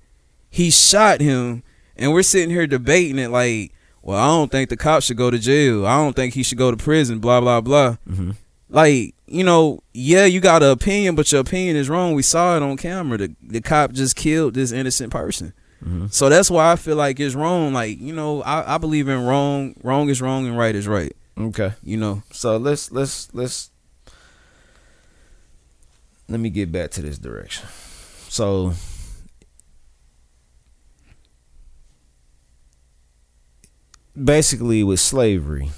[0.50, 1.64] he shot him,
[1.98, 5.30] and we're sitting here debating it like, well, I don't think the cop should go
[5.30, 5.86] to jail.
[5.86, 7.20] I don't think he should go to prison.
[7.20, 7.98] Blah blah blah.
[8.10, 8.36] Mhm.
[8.70, 12.14] Like you know, yeah, you got an opinion, but your opinion is wrong.
[12.14, 13.18] We saw it on camera.
[13.18, 15.54] The the cop just killed this innocent person.
[15.86, 16.12] Mhm.
[16.12, 17.74] So that's why I feel like it's wrong.
[17.74, 19.76] Like you know, I, I believe in wrong.
[19.84, 21.16] Wrong is wrong, and right is right.
[21.38, 21.74] Okay.
[21.84, 22.24] You know.
[22.32, 23.72] So let's let's let's
[26.28, 27.68] let me get back to this direction.
[28.30, 28.74] So
[34.22, 35.70] basically with slavery,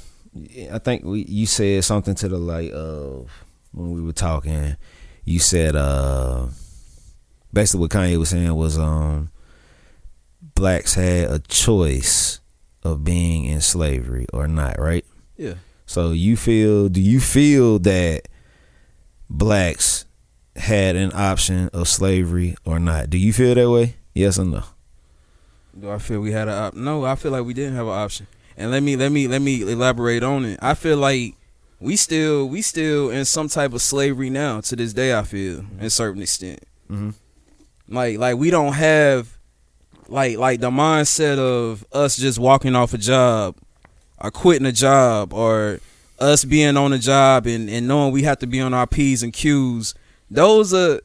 [0.71, 3.29] I think we you said something to the light of
[3.71, 4.75] when we were talking.
[5.25, 6.47] You said uh
[7.53, 9.30] basically what Kanye was saying was um
[10.62, 12.39] blacks had a choice
[12.84, 15.04] of being in slavery or not, right?
[15.36, 15.56] Yeah.
[15.88, 16.88] So you feel?
[16.88, 18.28] Do you feel that
[19.28, 20.06] blacks
[20.56, 23.10] had an option of slavery or not?
[23.10, 23.95] Do you feel that way?
[24.13, 24.63] Yes or no?
[25.78, 26.74] Do I feel we had an op?
[26.76, 28.28] No, I feel like we didn't have an option.
[28.56, 30.60] And let me let me let me elaborate on it.
[30.62, 31.34] I feel like
[31.80, 35.17] we still we still in some type of slavery now to this day.
[35.17, 36.60] I feel in certain extent.
[36.88, 37.10] Mm-hmm.
[37.88, 39.40] Like like we don't have
[40.12, 43.56] like like the mindset of us just walking off a job
[44.19, 45.80] or quitting a job or
[46.19, 49.24] us being on a job and, and knowing we have to be on our P's
[49.24, 49.95] and Q's.
[50.30, 51.02] Those are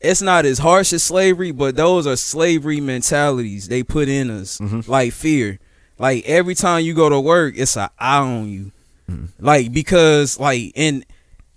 [0.00, 4.58] it's not as harsh as slavery, but those are slavery mentalities they put in us.
[4.58, 4.86] Mhm.
[4.88, 5.58] Like fear.
[5.98, 8.72] Like every time you go to work, it's an eye on you.
[9.10, 9.28] Mhm.
[9.40, 11.04] Like because like and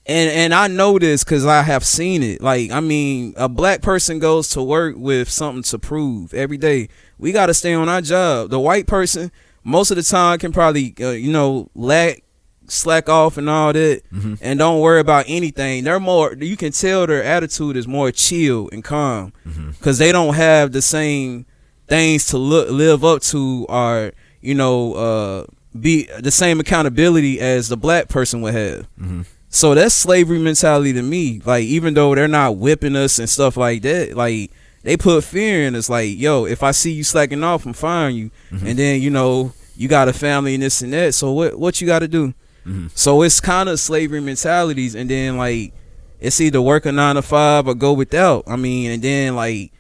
[0.06, 2.42] and and I know this because I have seen it.
[2.42, 6.90] Like I mean, a black person goes to work with something to prove every day.
[7.20, 8.50] We got to stay on our job.
[8.50, 9.32] The white person,
[9.64, 12.24] most of the time, can probably uh, you know lack
[12.68, 14.38] slack off and all that, Mhm.
[14.42, 15.84] and don't worry about anything.
[15.84, 16.34] They're more.
[16.40, 19.34] You can tell their attitude is more chill and calm
[19.78, 21.46] because they don't have the same
[21.88, 25.46] things to look live up to or you know uh
[25.80, 29.26] be the same accountability as the black person would have Mhm.
[29.54, 33.56] So that's slavery mentality to me like even though they're not whipping us and stuff
[33.58, 34.50] like that like
[34.84, 38.16] they put fear in us like yo if i see you slacking off i'm firing
[38.16, 38.66] you Mhm.
[38.70, 41.80] and then you know you got a family and this and that so what what
[41.82, 42.34] you got to do
[42.66, 42.90] Mhm.
[42.96, 45.74] so it's kind of slavery mentalities, and then like
[46.20, 48.44] it's either work a nine to five or go without.
[48.46, 49.72] I mean, and then like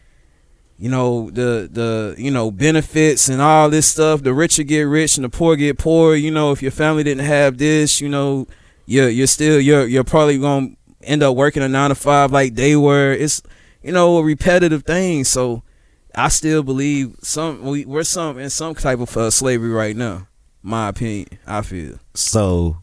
[0.79, 4.23] you know the the you know benefits and all this stuff.
[4.23, 6.15] The richer get rich and the poor get poor.
[6.15, 8.47] You know, if your family didn't have this, you know,
[8.91, 10.71] you're you're still you're you're probably gonna
[11.03, 13.11] end up working a nine to five like they were.
[13.13, 13.41] It's
[13.81, 15.23] you know a repetitive thing.
[15.23, 15.63] So
[16.13, 20.27] I still believe some we, we're some in some type of uh, slavery right now.
[20.63, 22.77] My opinion, I feel So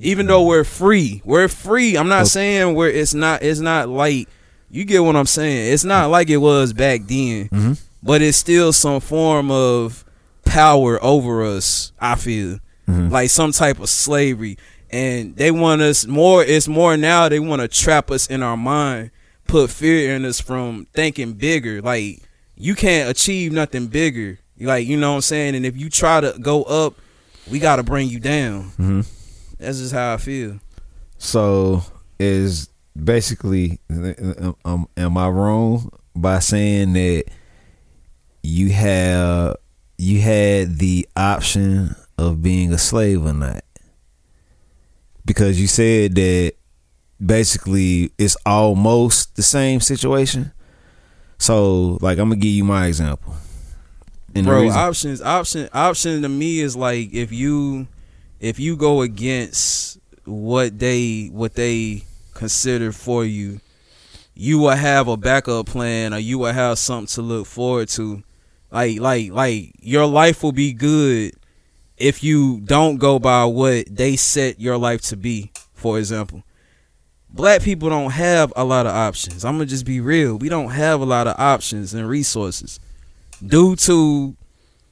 [0.00, 2.28] even though we're free we're free i'm not Okay.
[2.28, 4.28] saying we're it's not it's not like
[4.70, 7.80] you get what i'm saying it's not like it was back then Mhm.
[8.02, 10.04] but it's still some form of
[10.44, 13.10] power over us i feel Mhm.
[13.10, 14.56] like some type of slavery
[14.90, 18.56] and they want us more it's more now they want to trap us in our
[18.56, 19.10] mind
[19.46, 22.22] put fear in us from thinking bigger like
[22.56, 26.20] you can't achieve nothing bigger like you know what i'm saying and if you try
[26.20, 26.94] to go up
[27.50, 29.06] we got to bring you down Mhm.
[29.58, 30.58] that's just how I feel.
[31.18, 31.82] So
[32.20, 32.68] is
[33.02, 33.80] basically,
[34.64, 37.24] um, am I wrong by saying that
[38.42, 39.56] you have
[39.98, 43.62] you had the option of being a slave or not?
[45.24, 46.52] Because you said that
[47.24, 50.52] basically it's almost the same situation.
[51.38, 53.34] So, like, I'm gonna give you my example.
[54.34, 57.86] And Bro, reason- options, option, option to me is like if you,
[58.40, 62.04] if you go against what they, what they
[62.34, 63.60] consider for you,
[64.34, 68.22] you will have a backup plan or you will have something to look forward to.
[68.70, 71.32] Like, like, like your life will be good
[72.00, 75.50] if you don't go by what they set your life to be.
[75.74, 76.42] For example,
[77.30, 79.44] black people don't have a lot of options.
[79.44, 80.36] I'm gonna just be real.
[80.36, 82.80] We don't have a lot of options and resources
[83.44, 84.34] due to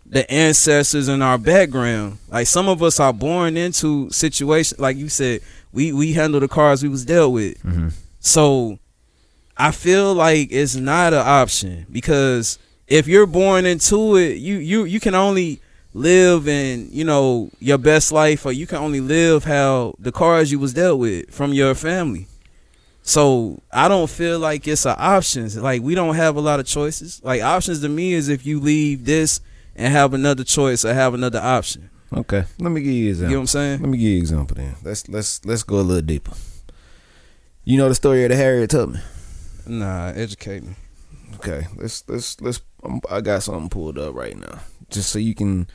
[0.09, 2.19] the ancestors in our background.
[2.29, 5.41] Like some of us are born into situations like you said,
[5.73, 7.61] we we handle the cards we was dealt with.
[7.65, 7.93] Mhm.
[8.21, 8.79] So
[9.57, 14.85] I feel like it's not an option because if you're born into it, you you
[14.85, 15.61] you can only
[15.97, 20.53] live in you know your best life, or you can only live how the cards
[20.53, 22.27] you was dealt with from your family.
[23.03, 25.57] So I don't feel like it's an options.
[25.57, 27.21] Like we don't have a lot of choices.
[27.25, 29.41] Like options to me is if you leave this
[29.77, 31.91] and have another choice or have another option.
[32.13, 33.29] Okay, let me give you an You example.
[33.31, 33.81] know what I'm saying?
[33.81, 34.75] Let me give you an example then.
[34.83, 36.33] Let's let's let's go a little deeper.
[37.65, 39.01] You know the story of the Harriet Tubman.
[39.67, 40.75] Nah, educate me.
[41.37, 42.61] Okay, let's let's let's.
[42.85, 45.67] I'm, I got something pulled up right now, just so you can,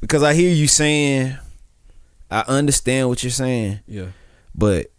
[0.00, 1.36] because I hear you saying,
[2.30, 4.08] I understand what you're saying, Yeah.
[4.54, 4.90] but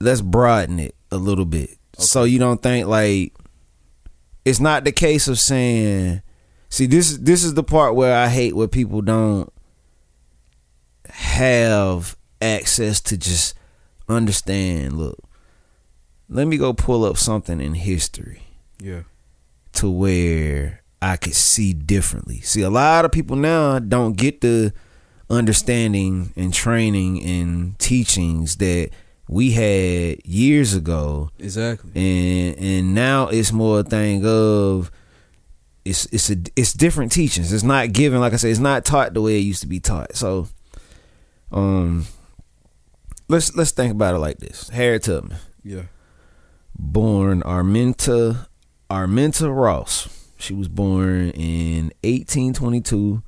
[0.00, 3.32] let's broaden it a little bit, so you don't think like
[4.44, 6.22] it's not the case of saying.
[6.70, 9.52] See, this this is the part where I hate where people don't
[11.08, 13.54] have access to just
[14.08, 14.94] understand.
[14.98, 15.18] Look,
[16.28, 18.42] let me go pull up something in history
[18.80, 19.02] Yeah.
[19.74, 20.82] to where
[21.12, 22.40] I could see differently.
[22.40, 24.72] See, a lot of people now don't get the
[25.28, 28.90] understanding and training and teachings that
[29.28, 31.90] we had years ago, Exactly.
[31.94, 34.90] and and now it's more a thing of
[35.84, 37.52] it's it's a it's different teachings.
[37.52, 38.50] It's not given like I said.
[38.50, 40.14] It's not taught the way it used to be taught.
[40.16, 40.48] So
[41.52, 42.06] Um,
[43.28, 45.82] let's let's think about it like this: Harriet Tubman, Yeah.
[46.78, 48.46] born Armenta
[48.90, 50.08] Armenta Ross.
[50.44, 53.22] She was born in 1822.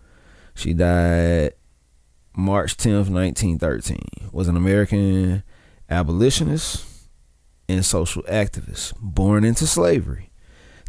[0.55, 1.55] She died
[2.37, 3.99] March 10th, 1913.
[4.33, 5.43] Was an American
[5.89, 6.85] abolitionist
[7.71, 10.31] and social activist born into slavery.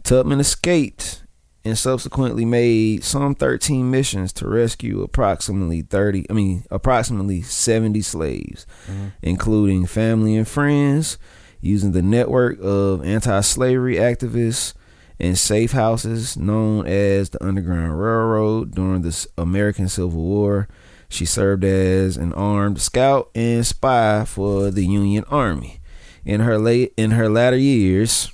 [0.04, 1.24] Tubman escaped
[1.64, 8.68] and subsequently made some 13 missions to rescue approximately 30, I mean, approximately 70 slaves,
[8.86, 9.08] mm-hmm.
[9.22, 11.18] including family and friends,
[11.62, 14.74] using the network of anti slavery activists
[15.20, 20.68] and safe houses known as the Underground Railroad during the American Civil War.
[21.10, 25.80] She served as an armed scout and spy for the Union Army.
[26.26, 28.32] In her late in her latter years,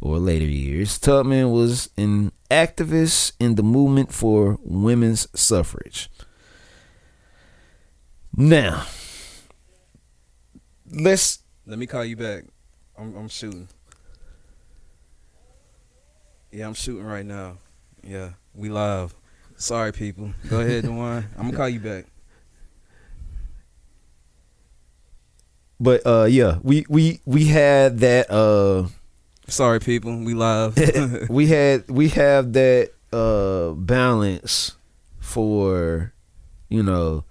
[0.00, 6.10] or later years, Tubman was an activist in the movement for women's suffrage.
[8.36, 8.86] Now,
[10.90, 12.44] let's Let me call you back.
[12.98, 13.68] I'm I'm shooting.
[16.52, 17.58] Yeah, I'm shooting right now.
[18.02, 19.14] Yeah, we live.
[19.56, 20.32] Sorry, people.
[20.48, 21.26] Go ahead, Dewan.
[21.36, 22.06] I'm gonna call you back.
[25.80, 28.86] but uh yeah, we we we had that uh
[29.48, 30.16] Sorry, people.
[30.16, 30.78] We live.
[31.30, 34.76] we had we have that uh balance
[35.18, 36.12] for
[36.68, 37.24] you know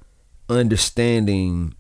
[0.49, 1.76] understanding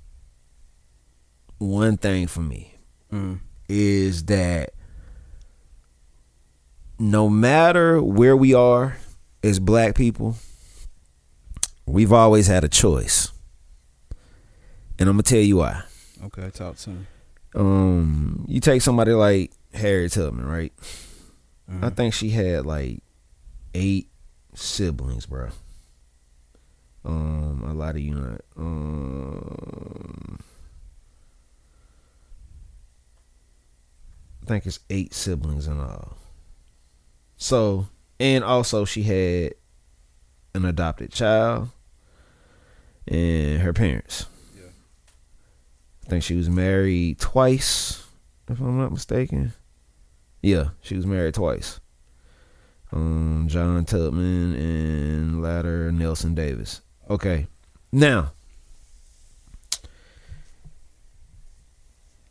[1.57, 2.75] one thing for me
[3.11, 3.39] mm.
[3.67, 4.73] is that
[6.99, 8.97] no matter where we are
[9.43, 10.35] as black people
[11.85, 13.31] we've always had a choice
[14.99, 15.81] and i'm gonna tell you why
[16.25, 17.05] Okay, talk to me.
[17.55, 20.73] um you take somebody like harriet tubman right
[21.71, 21.83] Mhm.
[21.83, 23.03] I think she had like
[23.75, 24.09] eight
[24.55, 25.49] siblings, bro.
[27.05, 28.37] Um, a lot of you know.
[28.57, 30.39] Um,
[34.41, 36.17] I think it's eight siblings in all.
[37.39, 37.87] So,
[38.19, 39.53] and also she had
[40.53, 41.69] an adopted child
[43.07, 44.25] and her parents.
[44.55, 44.69] Yeah.
[46.05, 48.05] I think she was married twice,
[48.49, 49.53] if I'm not mistaken.
[50.41, 51.79] Yeah, she was married twice.
[52.91, 56.81] Um, John Tubman and latter Nelson Davis.
[57.09, 57.47] Okay,
[57.91, 58.33] now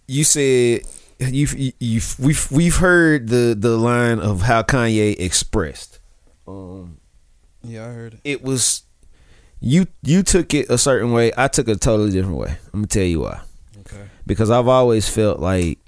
[0.07, 0.83] you said
[1.19, 5.99] you've you've we've we've heard the the line of how Kanye expressed.
[6.47, 6.99] Um,
[7.63, 8.21] Yeah, I heard it.
[8.25, 8.83] it was
[9.61, 11.33] you you took it a certain way.
[11.37, 12.57] I took it a totally different way.
[12.73, 13.41] I'm gonna tell you why
[13.81, 14.05] Okay.
[14.27, 15.79] because I've always felt like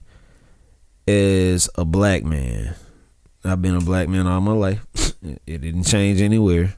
[1.09, 2.75] as a black man,
[3.45, 4.85] I've been a black man all my life.
[5.47, 6.73] It, didn't change anywhere.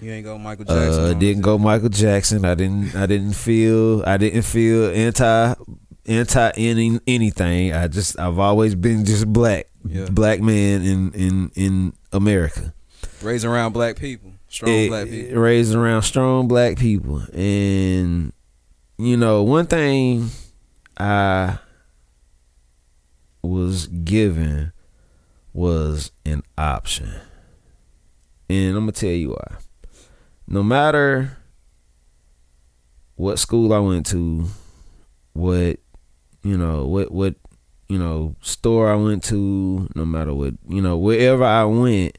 [0.00, 1.04] You ain't go Michael Jackson.
[1.04, 2.44] Uh, didn't go Michael Jackson.
[2.44, 2.94] I didn't.
[2.94, 4.04] I didn't feel.
[4.06, 5.54] I didn't feel anti
[6.06, 7.72] anti any anything.
[7.72, 8.18] I just.
[8.18, 9.68] I've always been just black.
[9.86, 10.06] Yeah.
[10.10, 12.72] Black man in in in America.
[13.22, 14.32] Raised around black people.
[14.48, 15.40] Strong Eh, black people.
[15.40, 18.34] raised around strong black people and
[18.98, 20.28] you know one thing
[20.98, 21.58] i
[23.42, 24.72] was given
[25.54, 27.10] was an option
[28.50, 29.56] and i'm gonna tell you why
[30.46, 31.38] no matter
[33.16, 34.46] what school i went to
[35.32, 35.78] what
[36.42, 37.34] you know what what
[37.88, 42.16] you know store i went to no matter what you know wherever i went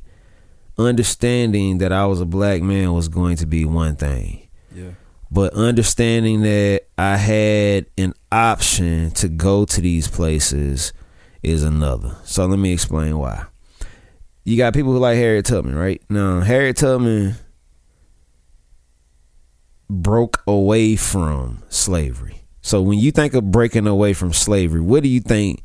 [0.78, 4.48] understanding that I was a black man was going to be one thing.
[4.74, 4.92] Yeah.
[5.32, 10.94] But understanding that I had an option to go to these places
[11.42, 12.16] is another.
[12.24, 13.46] So let me explain why.
[14.44, 16.02] You got people who like Harriet Tubman, right?
[16.10, 17.36] Now, Harriet Tubman
[19.90, 22.43] broke away from slavery.
[22.64, 25.62] So when you think of breaking away from slavery, what do you think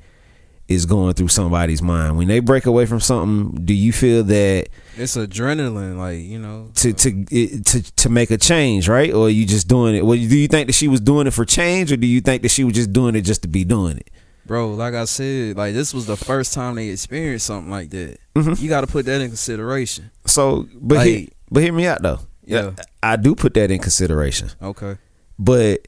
[0.66, 2.18] is going through somebody's mind?
[2.18, 6.70] When they break away from something, do you feel that It's adrenaline, like you know.
[6.74, 9.12] to to it- to to make a change, right?
[9.14, 10.04] Or are you just doing it?
[10.04, 12.42] Well, do you think that she was doing it for change, or do you think
[12.42, 14.10] that she was just doing it just to be doing it?
[14.44, 18.18] Bro, like I said, like this was the first time they experienced something like that.
[18.34, 18.60] Mhm.
[18.60, 20.10] You got to put that in consideration.
[20.26, 22.20] So, but he, but hear me out though.
[22.44, 22.70] Yeah.
[23.02, 24.96] I do put that in consideration, Okay.
[25.38, 25.86] but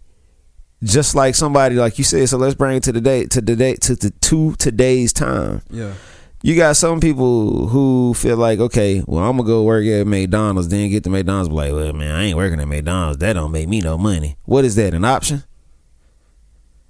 [0.82, 3.56] just like somebody like you said, so let's bring it to the day to the
[3.56, 5.62] day to the to today's time.
[5.70, 5.94] Yeah.
[6.42, 10.68] You got some people who feel like, okay, well, I'm gonna go work at McDonald's,
[10.68, 13.18] then get to McDonald's, be like, well, man, I ain't working at McDonald's.
[13.18, 14.36] That don't make me no money.
[14.46, 14.94] What is that?
[14.94, 15.44] An option?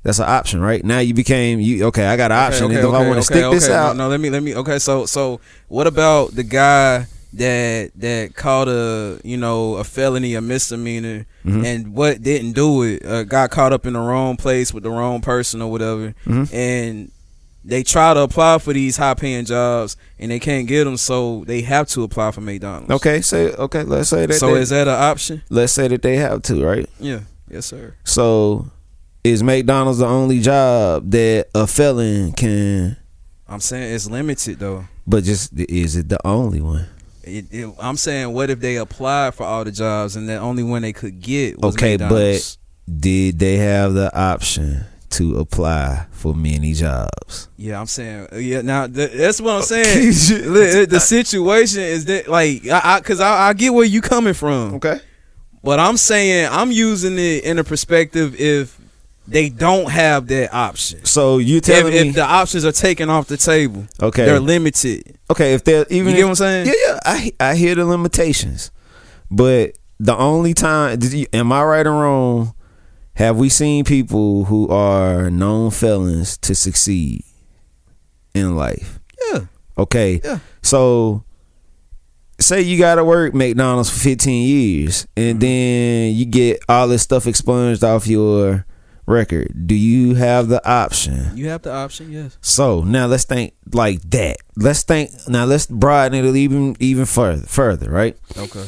[0.05, 0.85] That's an option, right?
[0.85, 1.87] Now you became you.
[1.87, 2.67] Okay, I got an option.
[2.67, 3.75] and if I want to stick this okay.
[3.75, 4.55] out, No, no, let me let me.
[4.55, 10.35] Okay, so so what about the guy that that caught a you know a felony
[10.35, 11.65] a misdemeanor Mhm.
[11.65, 14.91] and what didn't do it uh, got caught up in the wrong place with the
[14.91, 16.53] wrong person or whatever, Mhm.
[16.53, 17.11] and
[17.65, 21.45] they try to apply for these high paying jobs and they can't get them, so
[21.47, 22.91] they have to apply for McDonald's.
[22.91, 23.83] Okay, say okay.
[23.83, 24.35] Let's say that.
[24.35, 25.43] So they- is that an option?
[25.51, 26.89] let's say that they have to, right?
[26.99, 27.21] Yeah.
[27.51, 27.95] Yes, sir.
[28.05, 28.67] So
[29.25, 32.97] is McDonald's the only job that a felon can?
[33.49, 34.85] I'm saying it's limited though.
[35.07, 36.87] But just is it the only one?
[37.39, 40.63] It, it, I'm saying, what if they applied for all the jobs and the only
[40.63, 42.59] one they could get was Okay, McDonald's?
[42.99, 47.49] Did they have the option to apply for many jobs?
[47.57, 48.63] Yeah, I'm saying, yeah.
[48.63, 50.09] Now th- that's what I'm saying.
[50.89, 54.75] The situation is that, like, I, I cause I, I get where you coming from,
[54.75, 54.99] Okay.
[55.63, 58.80] but I'm saying I'm using it in a perspective if
[59.29, 61.05] they don't have that option.
[61.05, 62.11] So you If, telling if me?
[62.11, 64.25] the options are taken off the table, okay.
[64.25, 65.19] they're limited.
[65.31, 65.55] okay.
[65.55, 66.67] If they're even You if- get what I'm saying?
[66.67, 66.99] Yeah, yeah.
[67.05, 68.71] I I hear the limitations,
[69.31, 72.55] but the only time did you, am I right or wrong?
[73.15, 77.23] Have we seen people who are known felons to succeed
[78.35, 78.99] in life?
[79.31, 79.41] Yeah,
[79.77, 80.21] Okay.
[80.25, 80.39] Yeah.
[80.63, 81.25] So
[82.41, 85.39] say you gotta work McDonald's for 15 years and mm-hmm.
[85.41, 88.65] then you get all this stuff expunged off your
[89.11, 89.67] record.
[89.67, 91.37] Do you have the option?
[91.37, 92.11] you have the option.
[92.11, 92.39] Yes.
[92.41, 94.37] So now let's think like that.
[94.57, 98.17] Let's think now let's broaden it even even further further, right?
[98.37, 98.67] Okay.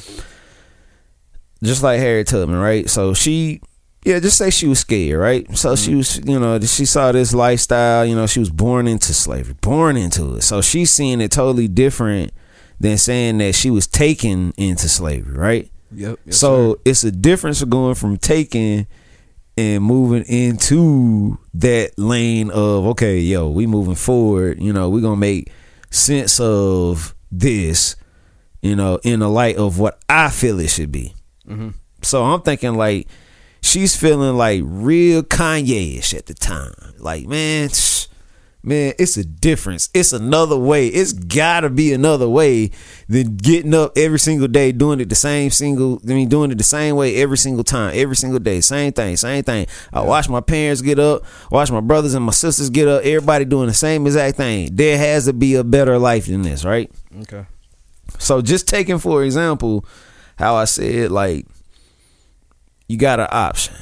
[1.62, 2.90] Just like Harriet Tubman, right?
[2.90, 3.60] So she
[4.04, 5.56] yeah, just say she was scared, right?
[5.56, 5.98] So she mm-hmm.
[5.98, 9.96] was, you know, she saw this lifestyle, you know, she was born into slavery, born
[9.96, 10.42] into it.
[10.42, 12.32] So she's seeing it totally different
[12.80, 15.70] than saying that she was taken into slavery, right?
[15.94, 16.18] Yep.
[16.24, 18.86] yes, so it's a difference of going from taking
[19.56, 24.60] and moving into that lane of okay, yo, we moving forward.
[24.60, 25.50] You know, we're gonna make
[25.90, 27.96] sense of this.
[28.62, 31.14] You know, in the light of what I feel it should be.
[31.48, 31.74] Mhm.
[32.02, 33.08] So I'm thinking like
[33.60, 36.72] she's feeling like real Kanye-ish at the time.
[36.98, 37.68] Like man.
[37.70, 38.06] tsh,
[38.64, 39.90] Man, it's a difference.
[39.92, 40.86] It's another way.
[40.86, 42.70] It's gotta be another way
[43.08, 46.00] than getting up every single day doing it the same single.
[46.04, 49.16] I mean, doing it the same way every single time, every single day, same thing,
[49.16, 49.66] same thing.
[49.92, 53.02] I watch my parents get up, watch my brothers and my sisters get up.
[53.02, 54.68] Everybody doing the same exact thing.
[54.72, 56.88] There has to be a better life than this, right?
[57.22, 57.46] Okay.
[58.18, 59.84] So just taking for example,
[60.36, 61.46] how I said like
[62.86, 63.74] you got an option.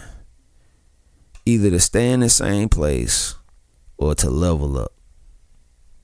[1.45, 3.35] Either to stay in the same place
[4.01, 4.93] or to level up.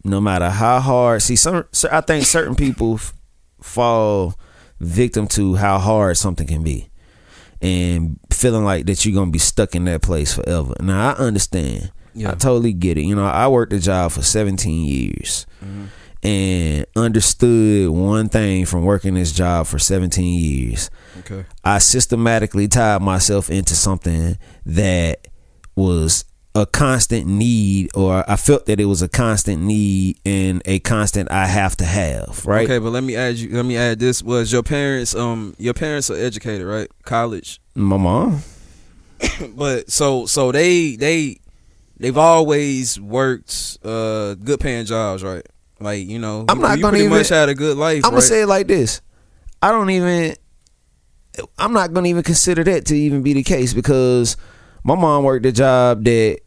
[0.05, 3.13] No matter how hard, see some I think certain people f-
[3.61, 4.39] fall
[4.79, 6.91] victim to how hard something can be
[7.61, 10.75] and feeling like that you're going to be stuck in that place forever.
[10.81, 11.91] Now I understand.
[12.15, 12.31] Yeah.
[12.31, 13.03] I totally get it.
[13.03, 15.87] You know, I worked a job for 17 years mm-hmm.
[16.23, 20.91] and understood one thing from working this job for 17 years.
[21.21, 21.45] Okay.
[21.65, 25.29] I systematically tied myself into something that
[25.75, 26.25] was
[26.57, 31.31] a constant need or I felt that it was a constant need and a constant
[31.31, 32.65] I have to have, right?
[32.65, 33.55] Okay, but let me add you.
[33.55, 34.23] Let me add this.
[34.23, 36.89] Was your parents um your parents are educated, right?
[37.05, 37.61] College.
[37.75, 38.41] My mom.
[39.55, 41.39] But so so they they
[41.99, 45.47] they've always worked uh good paying jobs, right?
[45.79, 47.99] Like you know, I'm you- not you gonna pretty even- much had a good life.
[48.05, 48.19] I'm right?
[48.19, 49.03] gonna say it like this.
[49.63, 50.35] I don't even.
[51.59, 54.39] I'm not gonna even consider that to even be the case because
[54.85, 56.41] my mom worked a job that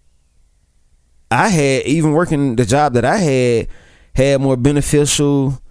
[1.32, 3.68] I had, even working the job that I had,
[4.16, 5.62] had more beneficial,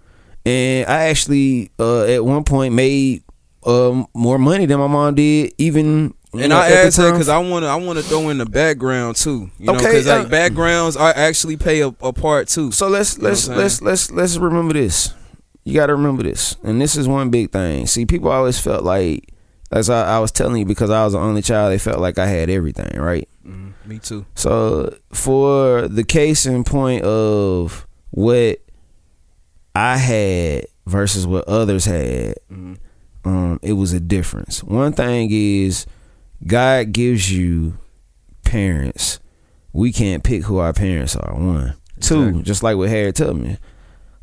[0.45, 3.23] and I actually uh, at one point made
[3.65, 6.13] um, more money than my mom did, even.
[6.33, 8.37] you And know, I asked that because I want to I want to throw in
[8.37, 9.51] the background too.
[9.59, 12.71] You know, Okay, because like uh, backgrounds are actually play a, a part too.
[12.71, 15.13] So let's You let's let's let's let's remember this.
[15.65, 17.85] You got to remember this, and this is one big thing.
[17.85, 19.33] See, people always felt like,
[19.71, 22.17] as I, I was telling you, because I was the only child, they felt like
[22.17, 23.27] I had everything, right?
[23.49, 24.25] Mhm, me too.
[24.35, 28.59] So for the case in point of what
[29.75, 32.77] I had versus what others had, Mhm.
[33.25, 34.63] um, it was a difference.
[34.63, 35.85] One thing is
[36.45, 37.77] God gives you
[38.43, 39.19] parents.
[39.73, 41.33] We can't pick who our parents are.
[41.35, 43.57] One, two, just like with Harriet Tubman,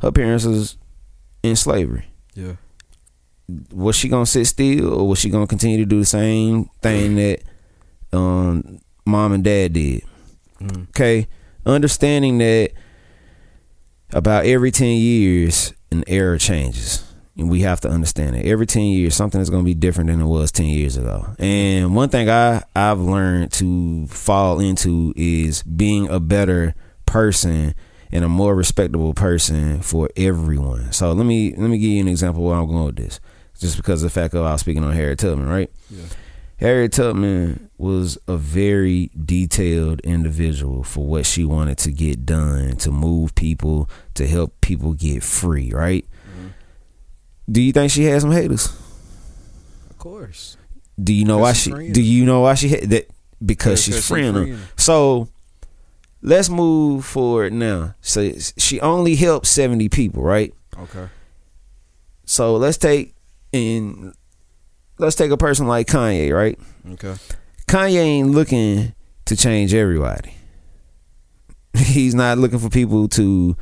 [0.00, 0.76] her parents was
[1.42, 2.06] in slavery.
[2.34, 2.54] Yeah.
[3.72, 7.14] Was she gonna sit still, or was she gonna continue to do the same thing
[7.16, 7.42] that
[8.12, 10.02] um, mom and dad did?
[10.60, 10.88] Mhm.
[10.90, 11.26] Okay,
[11.64, 12.72] understanding that
[14.12, 17.02] about every ten years an era changes.
[17.38, 20.08] And we have to understand that every ten years something is going to be different
[20.08, 21.34] than it was ten years ago.
[21.38, 27.74] And one thing I I've learned to fall into is being a better person
[28.10, 30.92] and a more respectable person for everyone.
[30.92, 33.20] So let me let me give you an example where I'm going with this.
[33.60, 35.70] Just because of the fact of I was speaking on Harriet Tubman, right?
[35.90, 36.04] Yeah.
[36.58, 42.90] Harriet Tubman was a very detailed individual for what she wanted to get done, to
[42.90, 46.06] move people, to help people get free, right?
[46.30, 46.48] Mm-hmm.
[47.52, 48.66] Do you think she had some haters?
[49.90, 50.56] Of course.
[51.02, 51.64] Do you know why she?
[51.64, 53.10] she's freeing Do you know why she had that?
[53.44, 54.44] Because she's Because she freeing them.
[54.44, 54.62] freeing 'em.
[54.76, 55.28] So
[56.22, 57.94] let's move forward now.
[58.00, 60.54] So she only helped seventy people, right?
[60.78, 61.08] Okay.
[62.24, 63.14] So let's take
[63.52, 64.14] and
[64.98, 66.58] let's take a person like Kanye, right?
[66.92, 67.14] Okay.
[67.66, 68.94] Kanye ain't looking
[69.26, 70.34] to change everybody.
[71.76, 73.56] He's not looking for people to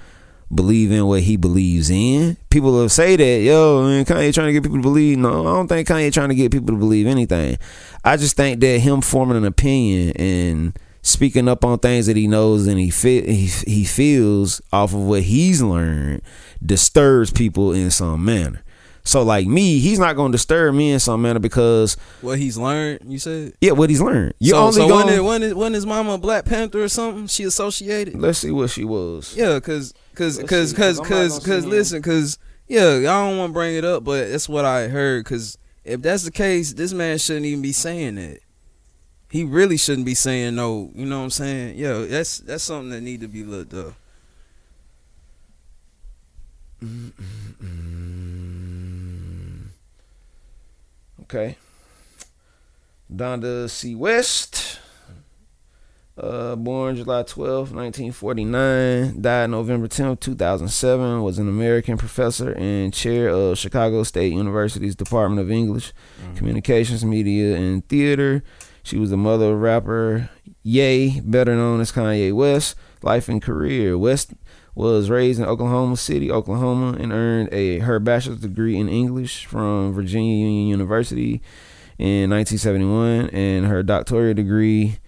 [0.55, 2.37] believe in what he believes in.
[2.51, 5.19] People will say that, yo, man, Kanye trying to get people to believe.
[5.19, 7.59] No, I don't think Kanye trying to get people to believe anything.
[8.05, 12.27] I just think that him forming an opinion and speaking up on things that he
[12.27, 16.23] knows and he fe- he, he feels off of what he's learned
[16.65, 18.64] disturbs people in some manner.
[19.07, 22.57] So like me, he's not going to disturb me in some manner because What he's
[22.57, 23.53] learned, you said.
[23.61, 24.33] yeah, what he's learned.
[24.39, 26.89] You so, only so going when, when, is, when is Mama a Black Panther or
[26.89, 27.27] something?
[27.27, 28.19] She associated.
[28.19, 29.37] Let's see what she was.
[29.37, 33.37] Yeah, cause, cause, Let's cause, see, cause, 'cause cause, cause, listen, cause, yeah, I don't
[33.37, 35.27] want to bring it up, but that's what I heard.
[35.27, 38.39] Cause if that's the case, this man shouldn't even be saying that.
[39.29, 40.91] He really shouldn't be saying no.
[40.95, 41.77] You know what I'm saying?
[41.77, 43.93] Yeah, that's that's something that need to be looked up.
[51.35, 51.57] Okay.
[53.13, 53.97] Donda C.
[53.97, 54.79] West.
[56.17, 63.31] Uh, born July 12, 1949, died November 10, 2007, was an American professor and chair
[63.31, 65.93] of Chicago State University's Department of English,
[66.37, 68.45] Communications, Media, and Theater.
[68.85, 70.31] She was the mother of rapper
[70.63, 72.77] Ye, better known as Kanye West.
[73.03, 73.99] Life and career.
[73.99, 74.35] West
[74.75, 79.93] was raised in Oklahoma City, Oklahoma, and earned a her bachelor's degree in English from
[79.93, 81.41] Virginia Union University
[81.99, 84.99] in 1971 and her doctoral degree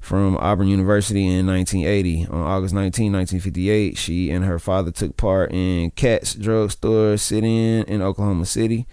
[0.00, 2.26] from Auburn University in 1980.
[2.26, 8.02] On August 19, 1958, she and her father took part in Katz drugstore sit-in in
[8.02, 8.86] Oklahoma City.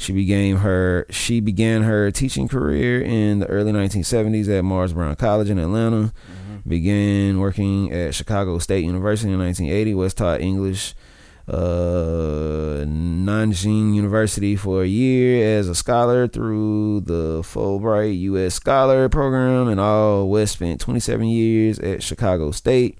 [0.00, 5.14] She began her she began her teaching career in the early 1970s at Morris Brown
[5.16, 6.14] College in Atlanta.
[6.66, 9.94] Began working at Chicago State University in 1980.
[9.94, 10.94] Was taught English
[11.46, 18.54] uh, Nanjing University for a year as a scholar through the Fulbright U.S.
[18.54, 22.98] Scholar Program, and all West spent 27 years at Chicago State,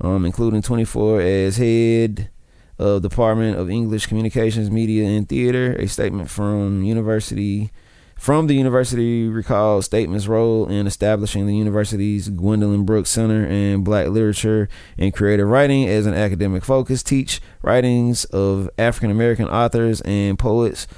[0.00, 2.30] um, including 24 as head
[2.78, 5.72] of Department of English Communications, Media, and Theater.
[5.74, 7.70] A statement from University
[8.18, 14.08] from the university recalled Statement's role in establishing the university's Gwendolyn Brooks Center and Black
[14.08, 14.68] Literature
[14.98, 17.04] and Creative Writing as an academic focus.
[17.04, 20.88] Teach writings of African American authors and poets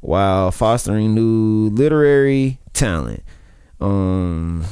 [0.00, 3.22] while fostering new literary talent.
[3.78, 4.64] Um,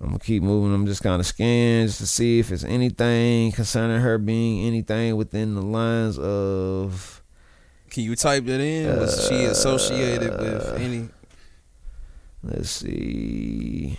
[0.00, 0.72] I'm gonna keep moving.
[0.74, 5.16] I'm just kind of scanning just to see if it's anything concerning her being anything
[5.16, 7.22] within the lines of
[7.90, 8.96] Can you type that in?
[8.98, 11.08] Was she associated with Uh, any?
[12.44, 13.98] Let's see.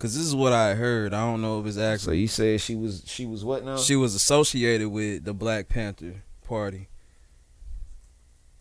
[0.00, 1.14] Cause this is what I heard.
[1.14, 2.18] I don't know if it's So actually.
[2.18, 3.76] you said she was she was what now?
[3.76, 6.88] She was associated with the Black Panther Party.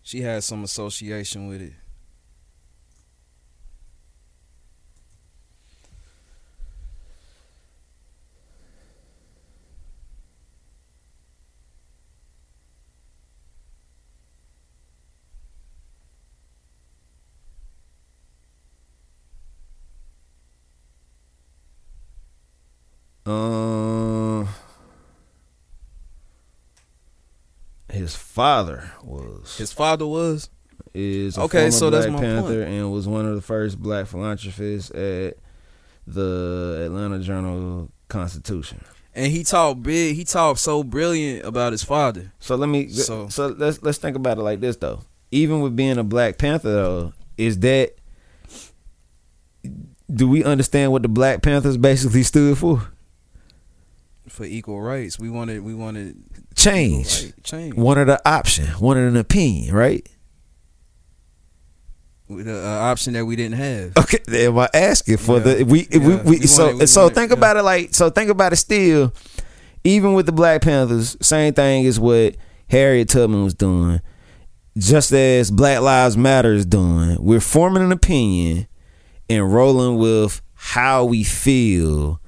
[0.03, 1.74] She had some association with it.
[28.12, 30.49] His father was His father was.
[30.93, 32.70] is a Okay, so that's Black my Panther point.
[32.70, 35.38] and was one of the first black philanthropists at
[36.07, 38.84] the Atlanta Journal Constitution.
[39.14, 40.16] And he talked big.
[40.16, 42.32] He talked so brilliant about his father.
[42.39, 45.01] So let me so, So- let's let's think about it like this though.
[45.32, 47.95] Even with being a Black Panther though, is that
[50.14, 52.88] do we understand what the Black Panthers basically stood for?
[54.28, 55.20] for equal rights.
[55.20, 56.16] We wanted we wanted
[56.62, 57.24] Change.
[57.26, 57.74] like, change.
[57.76, 60.07] Wanted an option, wanted an opinion, right?
[62.28, 63.97] With a, a option that we didn't have.
[63.97, 65.43] Okay, am I asking for Yeah.
[65.55, 66.24] the we we, Yeah.
[66.24, 67.38] we, We so wanted- we so wanted- think yeah.
[67.38, 69.14] about it like so think about it still
[69.84, 72.36] even with the Black Panthers same thing as what
[72.70, 73.99] Harriet Tubman was doing
[74.78, 78.68] just as Black Lives Matter is doing we're forming an opinion
[79.30, 82.22] and rolling with how we feel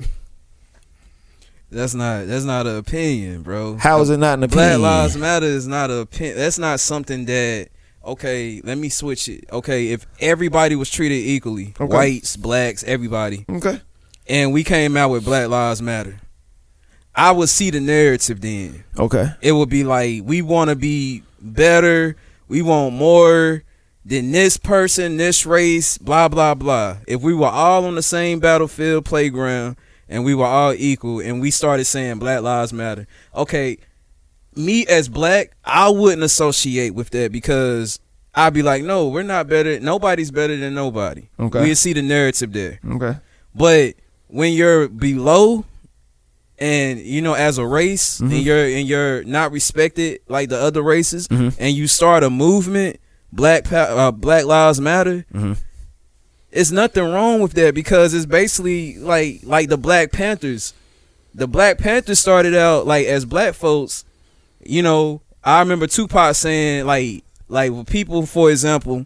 [1.74, 3.78] That's not that's not an opinion, bro.
[3.78, 6.38] how is it not an opinion Black Lives Matter is not a opinion.
[6.38, 7.70] That's not something that
[8.06, 9.46] okay, let me switch it.
[9.52, 11.94] Okay, if everybody was treated equally, Okay.
[11.96, 13.80] whites, blacks, everybody, Okay.
[14.28, 16.20] and we came out with Black Lives Matter,
[17.16, 18.84] I would see the narrative then.
[18.98, 19.32] Okay.
[19.42, 22.16] It would be like we want to be better,
[22.48, 23.64] we want more
[24.06, 26.98] than this person, this race, blah blah blah.
[27.08, 29.78] If we were all on the same battlefield playground
[30.14, 33.78] and we were all equal and we started saying Black Lives Matter, okay,
[34.56, 38.00] me as black, I wouldn't associate with that because
[38.36, 39.80] I'd be like, no, we're not better.
[39.80, 41.30] Nobody's better than nobody.
[41.40, 41.62] Okay.
[41.62, 42.80] We see the narrative there.
[42.88, 43.18] Okay.
[43.56, 43.96] But
[44.28, 45.66] when you're below
[46.60, 48.32] and you know as a race Mhm.
[48.32, 51.56] and you're and you're not respected like the other races Mhm.
[51.60, 52.98] and you start a movement
[53.32, 55.58] black uh, black lives matter Mhm.
[56.54, 60.74] It's nothing wrong with that because it's basically like like the black panthers
[61.36, 64.06] the black panthers started out like as black folks
[64.64, 69.06] you know i remember tupac saying like like with people for example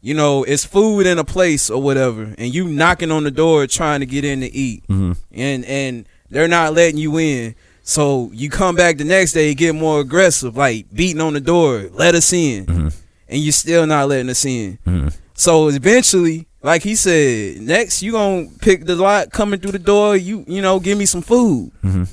[0.00, 3.66] you know it's food in a place or whatever and you knocking on the door
[3.66, 5.12] trying to get in to eat Mm-hmm.
[5.32, 7.54] and and they're not letting you in.
[7.84, 11.88] So you come back the next day, get more aggressive, like beating on the door,
[11.92, 12.94] let us in, Mhm.
[13.28, 14.76] and you're still not letting us in.
[14.84, 15.14] Mhm.
[15.34, 20.16] So eventually, like he said, next you gonna pick the lot coming through the door.
[20.16, 21.70] You you know, give me some food.
[21.84, 22.04] Mm-hmm.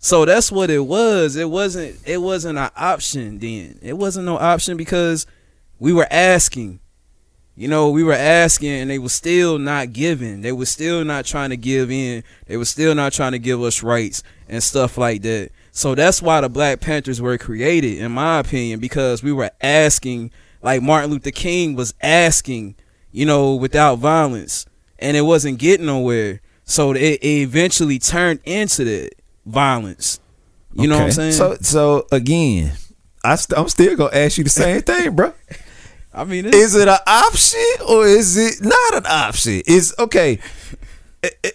[0.00, 1.36] So that's what it was.
[1.36, 3.78] It wasn't it wasn't an option then.
[3.80, 5.26] It wasn't no option because
[5.78, 6.80] we were asking.
[7.56, 10.42] You know, we were asking and they were still not giving.
[10.42, 12.22] They were still not trying to give in.
[12.46, 15.52] They were still not trying to give us rights and stuff like that.
[15.70, 20.32] So that's why the Black Panthers were created, in my opinion, because we were asking,
[20.62, 22.74] like Martin Luther King was asking,
[23.12, 24.66] you know, without violence.
[24.98, 26.40] And it wasn't getting nowhere.
[26.64, 29.10] So it, it eventually turned into that
[29.46, 30.20] violence.
[30.74, 31.32] You know what I'm saying?
[31.32, 32.72] So so again,
[33.24, 35.32] I st- I'm still gonna ask you the same thing, bro.
[36.14, 39.62] I mean, it's, Is it an option or is it not an option?
[39.66, 40.38] Is okay.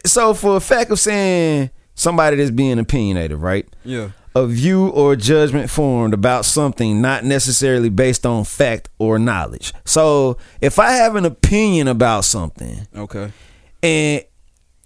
[0.06, 3.68] So for a fact of saying somebody that's being opinionated, right?
[3.84, 9.74] yeah, A view or judgment formed about something not necessarily based on fact or knowledge.
[9.84, 13.32] So if I have an opinion about something okay,
[13.82, 14.24] and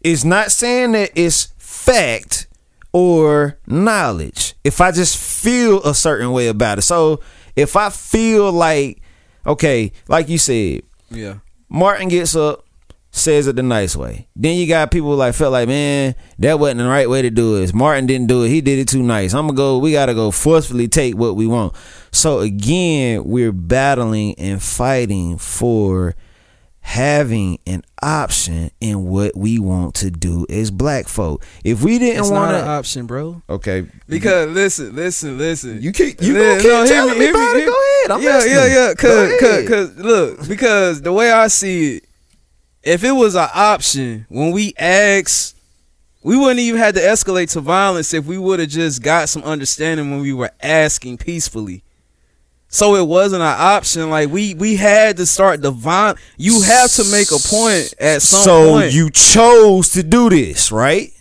[0.02, 2.47] it's not saying that it's fact
[2.93, 4.56] or knowledge.
[4.64, 6.84] If I just feel a certain way about it.
[6.84, 7.20] So
[7.56, 9.02] if I feel like,
[9.45, 11.39] okay, like you said, yeah,
[11.70, 12.66] Martin gets up,
[13.14, 14.28] says it the nice way.
[14.36, 17.62] Then you got people like felt like, man, that wasn't the right way to do
[17.62, 17.74] it.
[17.74, 18.49] Martin didn't do it.
[18.49, 19.34] He did it too nice.
[19.34, 19.78] I'm gonna go.
[19.80, 21.74] We gotta go forcefully take what we want.
[22.12, 26.16] So again, we're battling and fighting for
[26.84, 31.45] having an option in what we want to do as black folk.
[31.64, 33.41] If we didn't it's want not an to, option, bro.
[33.49, 35.82] okay, Because listen, listen, listen.
[35.82, 37.59] you keep you Li- gonna keep no, telling me- me hear me- about it.
[37.59, 38.12] hear- Go ahead.
[38.12, 38.55] I'm yeah, listening.
[38.55, 38.93] yeah, yeah.
[38.95, 42.05] Cause, cause, cause, look, because the way I see it,
[42.84, 45.56] if it was an option, when we asked,
[46.24, 49.44] we wouldn't even have to escalate to violence if we would have just got some
[49.44, 51.84] understanding when we were asking peacefully.
[52.68, 54.10] So it wasn't an option.
[54.10, 56.22] Like we we had to start the violence.
[56.38, 60.30] You have to make a point at some so point So you chose to do
[60.30, 61.12] this, right?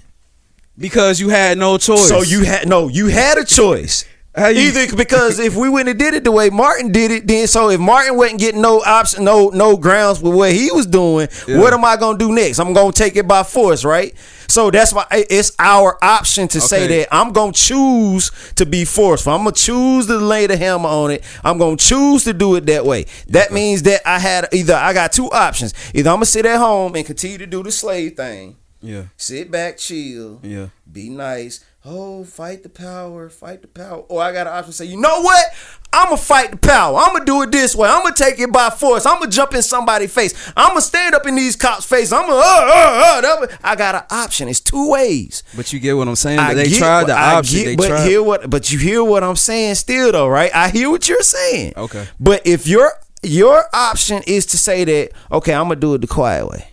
[0.80, 2.08] because you had no choice.
[2.08, 4.04] So you had no, you had a choice.
[4.36, 7.68] Either because if we wouldn't have did it the way Martin did it, then so
[7.68, 11.58] if Martin wasn't getting no option, no no grounds with what he was doing, Yeah.
[11.58, 12.60] what am I gonna do next?
[12.60, 14.14] I'm gonna take it by force, right?
[14.46, 19.32] So that's why it's our option to say that I'm gonna choose to be forceful.
[19.32, 21.24] I'm gonna choose to lay the hammer on it.
[21.42, 23.06] I'm gonna choose to do it that way.
[23.28, 25.74] That means that I had either I got two options.
[25.92, 29.50] Either I'm gonna sit at home and continue to do the slave thing, yeah, sit
[29.50, 30.68] back, chill, yeah.
[30.90, 31.60] be nice.
[31.82, 34.00] Oh, fight the power, fight the power.
[34.08, 35.46] Or I got an option to say, you know what?
[35.90, 36.98] I'ma fight the power.
[36.98, 37.88] I'ma do it this way.
[37.88, 39.06] I'ma take it by force.
[39.06, 40.52] I'ma jump in somebody's face.
[40.54, 42.12] I'ma stand up in these cops' face.
[42.12, 44.48] I'ma uh, uh, uh, that- I got an option.
[44.48, 45.42] It's two ways.
[45.56, 46.38] But you get what I'm saying.
[46.38, 47.58] I they get tried the I option.
[47.60, 48.06] get- they but tried.
[48.08, 50.50] hear what but you hear what I'm saying still though, right?
[50.54, 51.72] I hear what you're saying.
[51.78, 52.06] Okay.
[52.20, 56.06] But if your your option is to say that, okay, I'm gonna do it the
[56.06, 56.69] quiet way.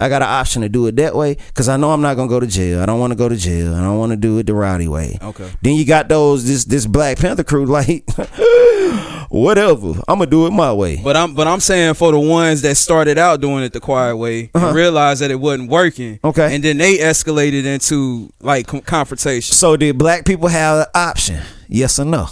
[0.00, 2.28] I got an option to do it that way because I know I'm not gonna
[2.28, 2.80] go to jail.
[2.82, 3.74] I don't want to go to jail.
[3.74, 5.18] I don't want to do it the rowdy way.
[5.22, 5.50] Okay.
[5.62, 8.04] Then you got those this this Black Panther crew like,
[9.28, 9.88] whatever.
[10.08, 11.00] I'm gonna do it my way.
[11.02, 14.16] But I'm but I'm saying for the ones that started out doing it the quiet
[14.16, 14.68] way Uh-huh.
[14.68, 16.18] and realized that it wasn't working.
[16.24, 16.54] Okay.
[16.54, 19.54] And then they escalated into like com- confrontation.
[19.54, 21.40] So did black people have an option?
[21.68, 22.28] Yes or no?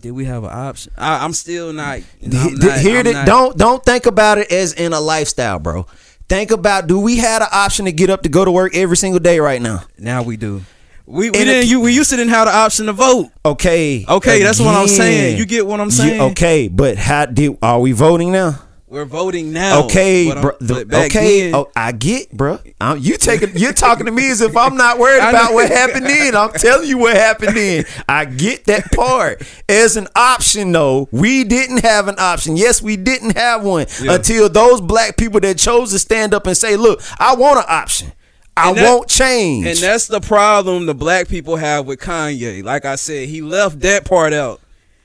[0.00, 0.92] Did we have an option?
[0.96, 2.00] I, I'm still not.
[2.22, 5.58] I'm not- Here, I'm the- not- don't don't think about it as in a lifestyle,
[5.58, 5.86] bro.
[6.30, 8.96] Think about do we have an option to get up to go to work every
[8.96, 9.82] single day right now?
[9.98, 10.62] Now we do.
[11.04, 13.30] We we didn't you we used to didn't have the option to vote.
[13.44, 14.06] Okay.
[14.08, 15.38] Okay, that's what I'm saying.
[15.38, 16.20] You get what I'm You- saying?
[16.30, 18.60] okay, but how did are we voting now?
[18.90, 19.84] We're voting now.
[19.84, 20.50] Okay, bro.
[20.60, 21.42] the- okay.
[21.42, 22.58] then- oh, I get, bro.
[22.80, 26.06] I'm, you taking, you're talking to me as if I'm not worried about what happened
[26.06, 26.34] then.
[26.34, 27.84] I'm telling you what happened then.
[28.08, 29.42] I get that part.
[29.68, 32.56] As an option, though, we didn't have an option.
[32.56, 34.14] Yes, we didn't have one Yeah.
[34.16, 37.66] until those black people that chose to stand up and say, "Look, I want an
[37.68, 38.10] option.
[38.56, 42.64] I that- won't change." And that's the problem the black people have with Kanye.
[42.64, 44.60] Like I said, he left that part out.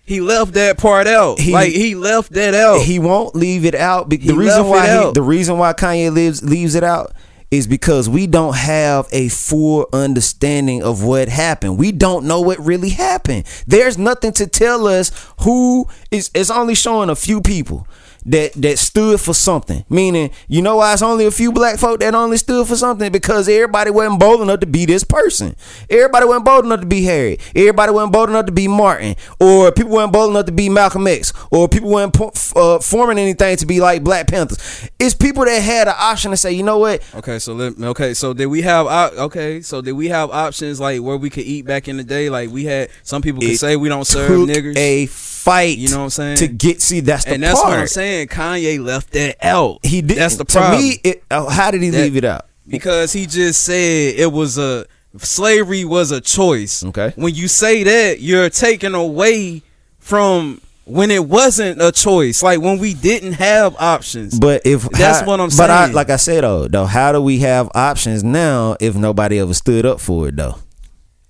[0.06, 1.40] He left that part out.
[1.40, 2.82] He- like he left that out.
[2.84, 4.12] he won't leave it out.
[4.12, 7.12] He The reason why he, the reason why Kanye lives leaves it out
[7.52, 11.78] is because we don't have a full understanding of what happened.
[11.78, 13.46] We don't know what really happened.
[13.68, 16.32] There's nothing to tell us who is.
[16.34, 17.88] It's only showing a few people.
[18.28, 19.86] That, that stood for something.
[19.88, 23.12] Meaning, you know why it's only a few black folk that only stood for something?
[23.12, 25.56] Because everybody wasn't bold enough to be this person.
[25.92, 27.38] Everybody wasn't bold enough to be Harry.
[27.56, 29.16] Everybody wasn't bold enough to be Martin.
[29.40, 31.34] Or people weren't bold enough to be Malcolm X.
[31.52, 32.18] Or people weren't
[32.56, 34.90] uh, forming anything to be like Black Panthers.
[34.98, 37.04] It's people that had an option to say, you know what?
[37.14, 38.88] Okay, so let, okay, so did we have
[39.20, 42.30] okay, so did we have options like where we could eat back in the day?
[42.30, 45.78] Like we had some people could It say we don't serve niggers, a fight.
[45.78, 46.38] You know what I'm saying?
[46.38, 47.72] To get see, that's the and that's part.
[47.74, 48.15] what I'm saying.
[48.28, 49.80] Kanye left that out.
[49.86, 50.18] He did.
[50.18, 50.82] That's the to problem.
[50.82, 52.46] me, it, uh, how did he That- leave it out?
[52.68, 54.86] because he just said it was a
[55.18, 56.84] slavery was a choice.
[56.84, 57.14] Okay.
[57.16, 59.62] When you say that, you're taking away
[60.00, 62.42] from when it wasn't a choice.
[62.44, 64.38] Like when we didn't have options.
[64.40, 65.96] But if That's how- what I'm But I, saying.
[65.96, 69.86] like I said though, though, how do we have options now if nobody ever stood
[69.86, 70.58] up for it though?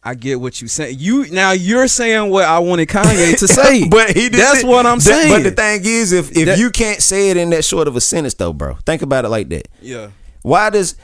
[0.07, 0.97] I get what you saying.
[0.99, 3.87] You now you're saying what I wanted Kanye to say.
[3.89, 5.33] but he That's what I'm saying.
[5.33, 7.95] But the thing is, if if That- you can't say it in that short of
[7.95, 9.67] a sentence though, bro, think about it like that.
[9.81, 10.09] yeah.
[10.43, 10.95] Why does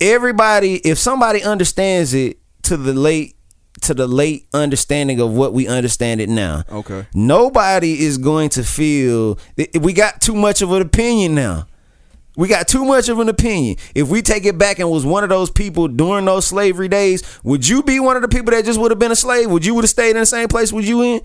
[0.00, 3.34] everybody, if somebody understands it to the late
[3.82, 7.04] to the late understanding of what we understand it now, Okay.
[7.12, 9.38] nobody is going to feel
[9.80, 11.66] we got too much of an opinion now.
[12.36, 13.76] We got too much of an opinion.
[13.94, 17.22] If we take it back and was one of those people during those slavery days,
[17.42, 19.50] would you be one of the people that just would have been a slave?
[19.50, 21.22] Would you would have stayed in the same place would you in?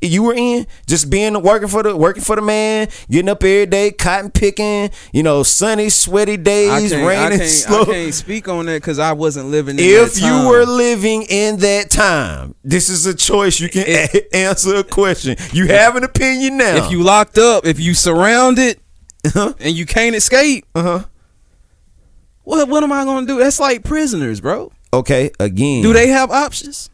[0.00, 3.64] You were in just being working for the working for the man, getting up every
[3.64, 7.82] day, cotton picking, you know, sunny, sweaty days, can't, I raining, can't, slow.
[7.82, 9.78] I can't speak on that because I wasn't living.
[9.78, 13.60] In If you were living in that time, this is a choice.
[13.60, 15.36] You can a- answer a question.
[15.52, 16.84] You have an opinion now.
[16.84, 18.78] if you locked up, if you surrounded,
[19.24, 19.54] Uh-huh.
[19.60, 21.04] and you can't escape, uh huh.
[22.42, 23.38] what what am I gonna do?
[23.38, 24.72] That's like prisoners, bro.
[24.92, 25.82] Okay, again.
[25.82, 26.90] Do they have options?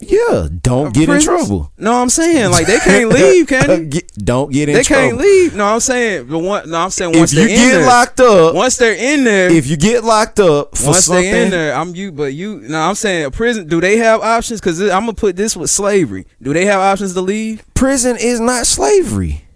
[0.00, 1.72] Yeah, don't get in trouble.
[1.76, 4.00] No, I'm saying like they can't leave, can they?
[4.18, 5.08] Don't get in They trouble.
[5.08, 5.56] can't leave.
[5.56, 6.70] No, I'm saying the one.
[6.70, 9.66] No, I'm saying once If you get there, locked up, once they're in there, if
[9.66, 12.12] you get locked up for once something, they in there, I'm you.
[12.12, 13.66] But you, no, I'm saying a prison.
[13.66, 14.60] Do they have options?
[14.60, 16.26] Because I'm gonna put this with slavery.
[16.40, 17.64] Do they have options to leave?
[17.74, 19.47] prison is not slavery.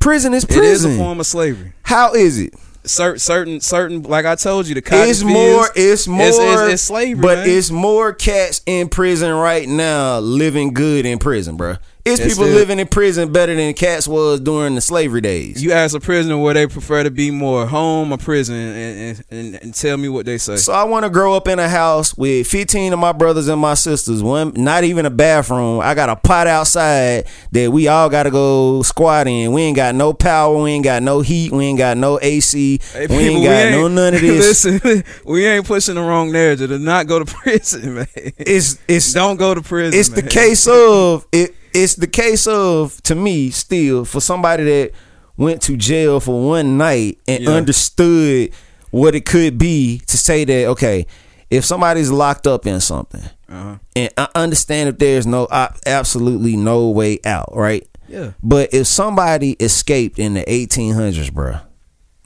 [0.00, 0.64] Prison is prison.
[0.64, 1.74] It is a form of slavery.
[1.82, 2.54] How is it?
[2.84, 4.02] Certain, certain, certain.
[4.02, 5.68] Like I told you, the cotton It's fields, more.
[5.76, 6.26] It's more.
[6.26, 7.48] It's, it's, it's slavery, but man.
[7.50, 11.78] it's more cats in prison right now living good in prison, bruh.
[12.04, 12.54] It's people it.
[12.54, 15.62] living in prison better than cats was during the slavery days.
[15.62, 19.54] You ask a prisoner where they prefer to be more, home or prison, and, and,
[19.56, 20.56] and, tell me what they say.
[20.56, 23.60] So I want to grow up in a house with 15 of my brothers and
[23.60, 24.22] my sisters.
[24.22, 25.80] One, not even a bathroom.
[25.80, 29.52] I got a pot outside that we all got to go squat in.
[29.52, 30.62] We ain't got no power.
[30.62, 31.52] We ain't got no heat.
[31.52, 32.80] We ain't got no AC.
[32.92, 34.64] Hey, we ain't got no none of this.
[34.64, 36.70] Listen, we ain't pushing the wrong narrative.
[36.70, 38.06] Do not go to prison, man.
[38.14, 39.98] It's it's Don't go to prison.
[39.98, 41.54] it's the case of it.
[41.72, 44.92] It's the case of to me still for somebody that
[45.36, 47.50] went to jail for one night and Yeah.
[47.50, 48.50] understood
[48.90, 51.06] what it could be to say that okay,
[51.48, 53.22] if somebody's locked up in something.
[53.48, 53.78] Uh-huh.
[53.96, 55.48] and I understand if there's no
[55.84, 57.84] absolutely no way out, right?
[58.08, 58.32] Yeah.
[58.42, 61.60] But if somebody escaped in the 1800s, bruh,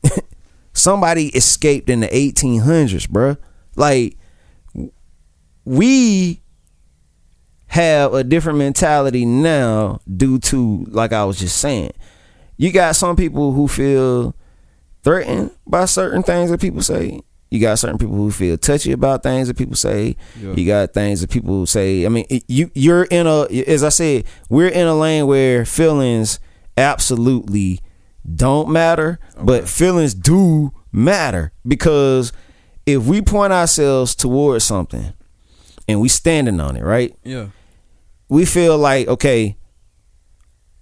[0.74, 3.38] somebody escaped in the 1800s, bruh,
[3.76, 4.18] like
[5.64, 6.40] we
[7.74, 11.90] have a different mentality now due to, like I was just saying,
[12.56, 14.32] you got some people who feel
[15.02, 17.20] threatened by certain things that people say.
[17.50, 20.14] You got certain people who feel touchy about things that people say.
[20.40, 20.52] Yeah.
[20.52, 22.06] You got things that people say.
[22.06, 26.38] I mean, you you're in a as I said, we're in a lane where feelings
[26.76, 27.80] absolutely
[28.36, 32.32] don't matter, but feelings do matter because
[32.86, 35.12] if we point ourselves towards something
[35.88, 37.16] and we standing on it, right?
[37.24, 37.48] Yeah.
[38.34, 39.56] We feel like okay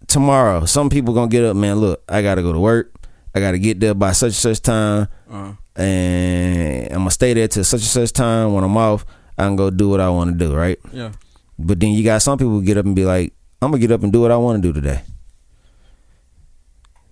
[0.06, 2.92] tomorrow some people gonna get up man look i gotta go to work
[3.34, 7.48] i gotta get there by such and such time Uh, and i'm gonna stay there
[7.48, 10.08] till such and such time when i'm off i I can go do what I
[10.10, 10.78] want to do, right?
[10.92, 11.12] Yeah.
[11.58, 14.02] But then you got some people get up and be like, I'm gonna get up
[14.02, 15.02] and do what I want to do today.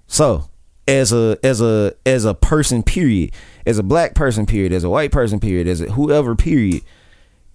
[0.07, 0.51] So,
[0.87, 3.33] as a as a as a person, period,
[3.65, 6.83] as a black person, period, as a white person, period, as a whoever, period,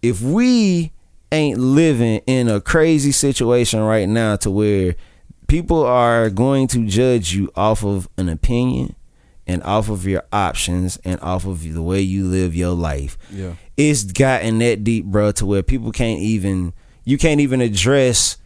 [0.01, 0.91] if we
[1.31, 4.95] ain't living in a crazy situation right now to where
[5.47, 8.95] people are going to judge you off of an opinion
[9.47, 13.53] and off of your options and off of the way you live your life Yeah.
[13.77, 16.73] it's gotten that deep, bro, to where people can't even
[17.03, 18.37] you can't even address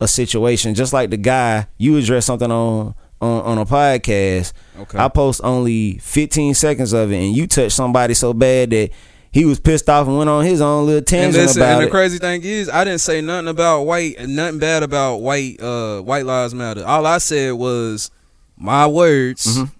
[0.00, 0.74] a situation.
[0.74, 4.52] Just like the guy you address something on on, on a podcast.
[4.78, 4.98] Okay.
[4.98, 8.90] I post only 15 seconds of it, and you touch somebody so bad that
[9.32, 11.82] he was pissed off and went on his own little And tangent listen, about and
[11.82, 11.90] the it.
[11.90, 16.24] crazy thing is, I didn't say nothing about white, nothing bad about white, uh, white
[16.26, 16.84] lives matter.
[16.86, 18.10] All I said was
[18.56, 19.58] my words.
[19.58, 19.70] Mhm.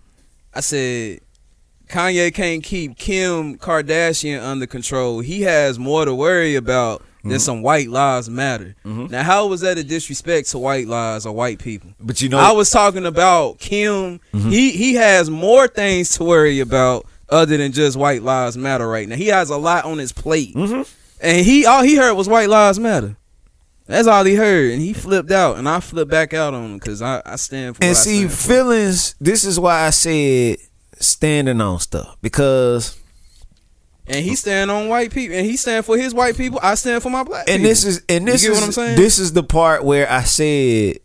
[0.55, 1.21] I said
[1.89, 5.21] Kanye can't keep Kim Kardashian under control.
[5.21, 7.31] He has more to worry about Mm-hmm.
[7.33, 8.77] than some white lives matter.
[8.85, 11.91] Now, how was that a disrespect to white lives or white people?
[11.99, 14.21] but you know, I was talking about Kim.
[14.33, 14.51] Mm-hmm.
[14.51, 19.09] He he has more things to worry about other than just white lives matter right
[19.09, 19.16] now.
[19.16, 20.87] He has a lot on his plate, Mhm.
[21.20, 23.16] and he all he heard was white lives matter.
[23.89, 26.74] That's all he heard, and he flipped out, and I flipped back out on him
[26.79, 27.85] because I, I stand for.
[27.85, 28.37] and see stand for.
[28.37, 29.14] feelings.
[29.20, 30.57] This is why I said
[30.99, 32.97] standing on stuff because
[34.09, 36.59] and he stand on white people, and he stand for his white people.
[36.62, 37.49] I stand for my black.
[37.49, 37.68] and people.
[37.68, 38.97] this is and this you get is what I'm saying?
[38.97, 40.99] this is the part where I said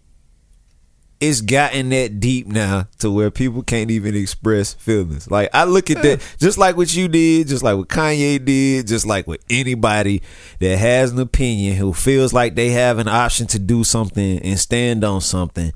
[1.22, 5.30] it's gotten that deep now to where people can't even express feelings.
[5.30, 8.88] Like I look at that just like what you did, just like what Kanye did,
[8.88, 10.22] just like with anybody
[10.60, 14.60] that has an opinion who feels like they have an option to do something and
[14.60, 15.72] stand on something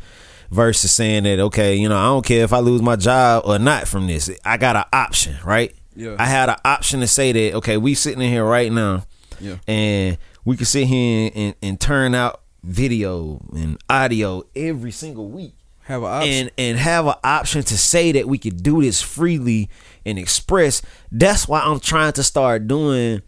[0.50, 3.60] versus saying that okay, you know, I don't care if I lose my job or
[3.60, 4.30] not from this.
[4.44, 5.74] I got an option, right?
[5.96, 6.16] Yeah.
[6.18, 9.06] I had an option to say that okay, we sitting in here right now
[9.40, 9.58] Yeah.
[9.68, 15.28] and we can sit here and, and, and turn out video and audio every single
[15.30, 15.54] week
[15.84, 16.32] have an option.
[16.34, 19.70] and and have an option to say that we could do this freely
[20.06, 23.22] and express that's why i'm trying to start doing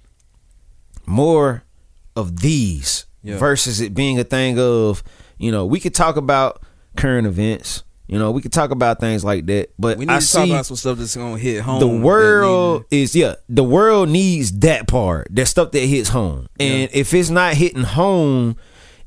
[1.05, 1.63] more
[2.15, 3.37] of these Yeah.
[3.37, 5.03] versus it being a thing of
[5.37, 6.63] you know we could talk about
[6.95, 10.19] current events you know we could talk about things like that but we need i
[10.19, 11.79] to talk see about some stuff that's gonna hit home.
[11.79, 16.89] the world is yeah the world needs that part that stuff that hits home and
[16.93, 18.57] if it's not hitting home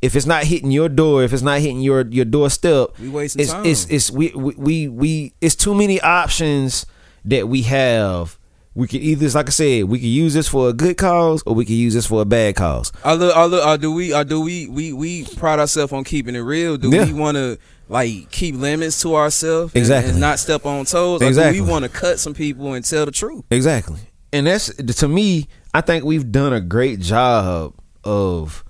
[0.03, 3.43] if it's not hitting your door if it's not hitting your your doorstep We wasting
[3.43, 3.65] it's, time.
[3.67, 6.87] it's it's we, we we we it's too many options
[7.25, 8.39] that we have
[8.75, 11.55] we could either like i said we could use this for a good cause or
[11.55, 14.13] we could use this for a bad cause I look, I look, uh, do we,
[14.13, 16.77] uh, do we, we, we pride ourselves on keeping it real?
[16.77, 17.05] Do Yeah.
[17.05, 20.13] we want to like keep limits to ourselves Exactly.
[20.13, 21.21] and not step on toes?
[21.21, 21.59] Or Exactly.
[21.59, 23.45] do we want to cut some people and tell the truth?
[23.51, 23.99] Exactly.
[24.33, 27.75] And that's to me, I think we've done a great job
[28.05, 28.65] of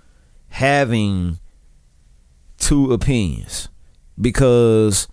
[0.50, 1.38] having
[2.58, 3.68] two opinions
[4.20, 5.08] because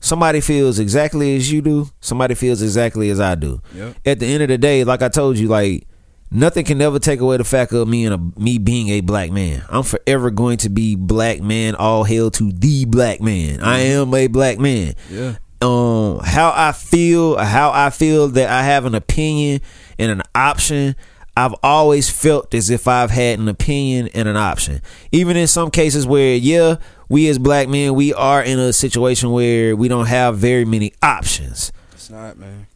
[0.00, 3.60] somebody feels exactly as you do, somebody feels exactly as I do.
[3.74, 3.96] Yep.
[4.04, 5.86] At the end of the day, like I told you, like
[6.30, 9.30] nothing can never take away the fact of me and a, me being a black
[9.30, 9.62] man.
[9.68, 11.74] I'm forever going to be black man.
[11.76, 13.60] All hail to the black man.
[13.62, 15.36] I am a black man Yeah.
[15.60, 19.60] um how I feel how I feel that I have an opinion
[19.98, 20.96] and an option
[21.38, 24.82] I've always felt as if I've had an opinion and an option
[25.12, 26.76] even in some cases where yeah
[27.08, 30.92] we as black men we are in a situation where we don't have very many
[31.02, 32.66] options It's not, man.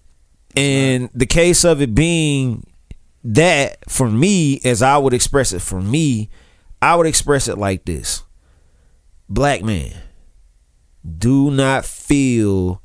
[0.57, 2.67] and the case of it being
[3.25, 6.31] that for me as I would express it for me
[6.81, 8.23] I would express it like this
[9.29, 9.93] black man
[11.19, 12.81] do not feel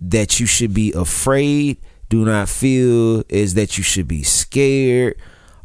[0.00, 1.78] that you should be afraid.
[2.12, 5.16] Do not feel is that you should be scared.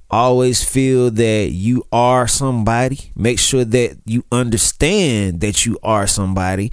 [0.09, 3.11] Always feel that you are somebody.
[3.17, 6.71] Make sure that you understand that you are somebody.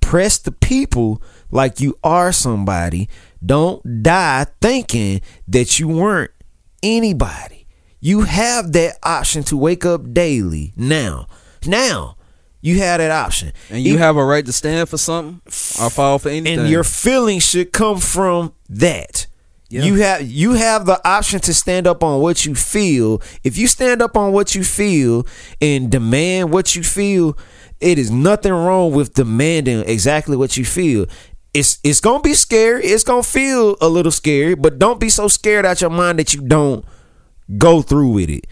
[0.00, 3.08] Press the people like you are somebody.
[3.46, 6.32] Don't die thinking that you weren't
[6.82, 7.68] anybody.
[8.00, 11.28] You have that option to wake up daily now.
[11.64, 12.16] Now,
[12.62, 13.52] you have that option.
[13.70, 15.40] And you If- have a right to stand for something
[15.80, 16.60] or fall for anything.
[16.60, 19.26] and your feelings should come from that.
[19.68, 19.84] Yeah.
[19.84, 23.20] You have you have the option to stand up on what you feel.
[23.42, 25.26] If you stand up on what you feel
[25.62, 27.36] and demand what you feel,
[27.80, 31.06] it is nothing wrong with demanding exactly what you feel.
[31.54, 32.84] It's it's gonna be scary.
[32.84, 36.34] It's gonna feel a little scary, but don't be so scared out your mind that
[36.34, 36.84] you don't
[37.58, 38.46] go through with it.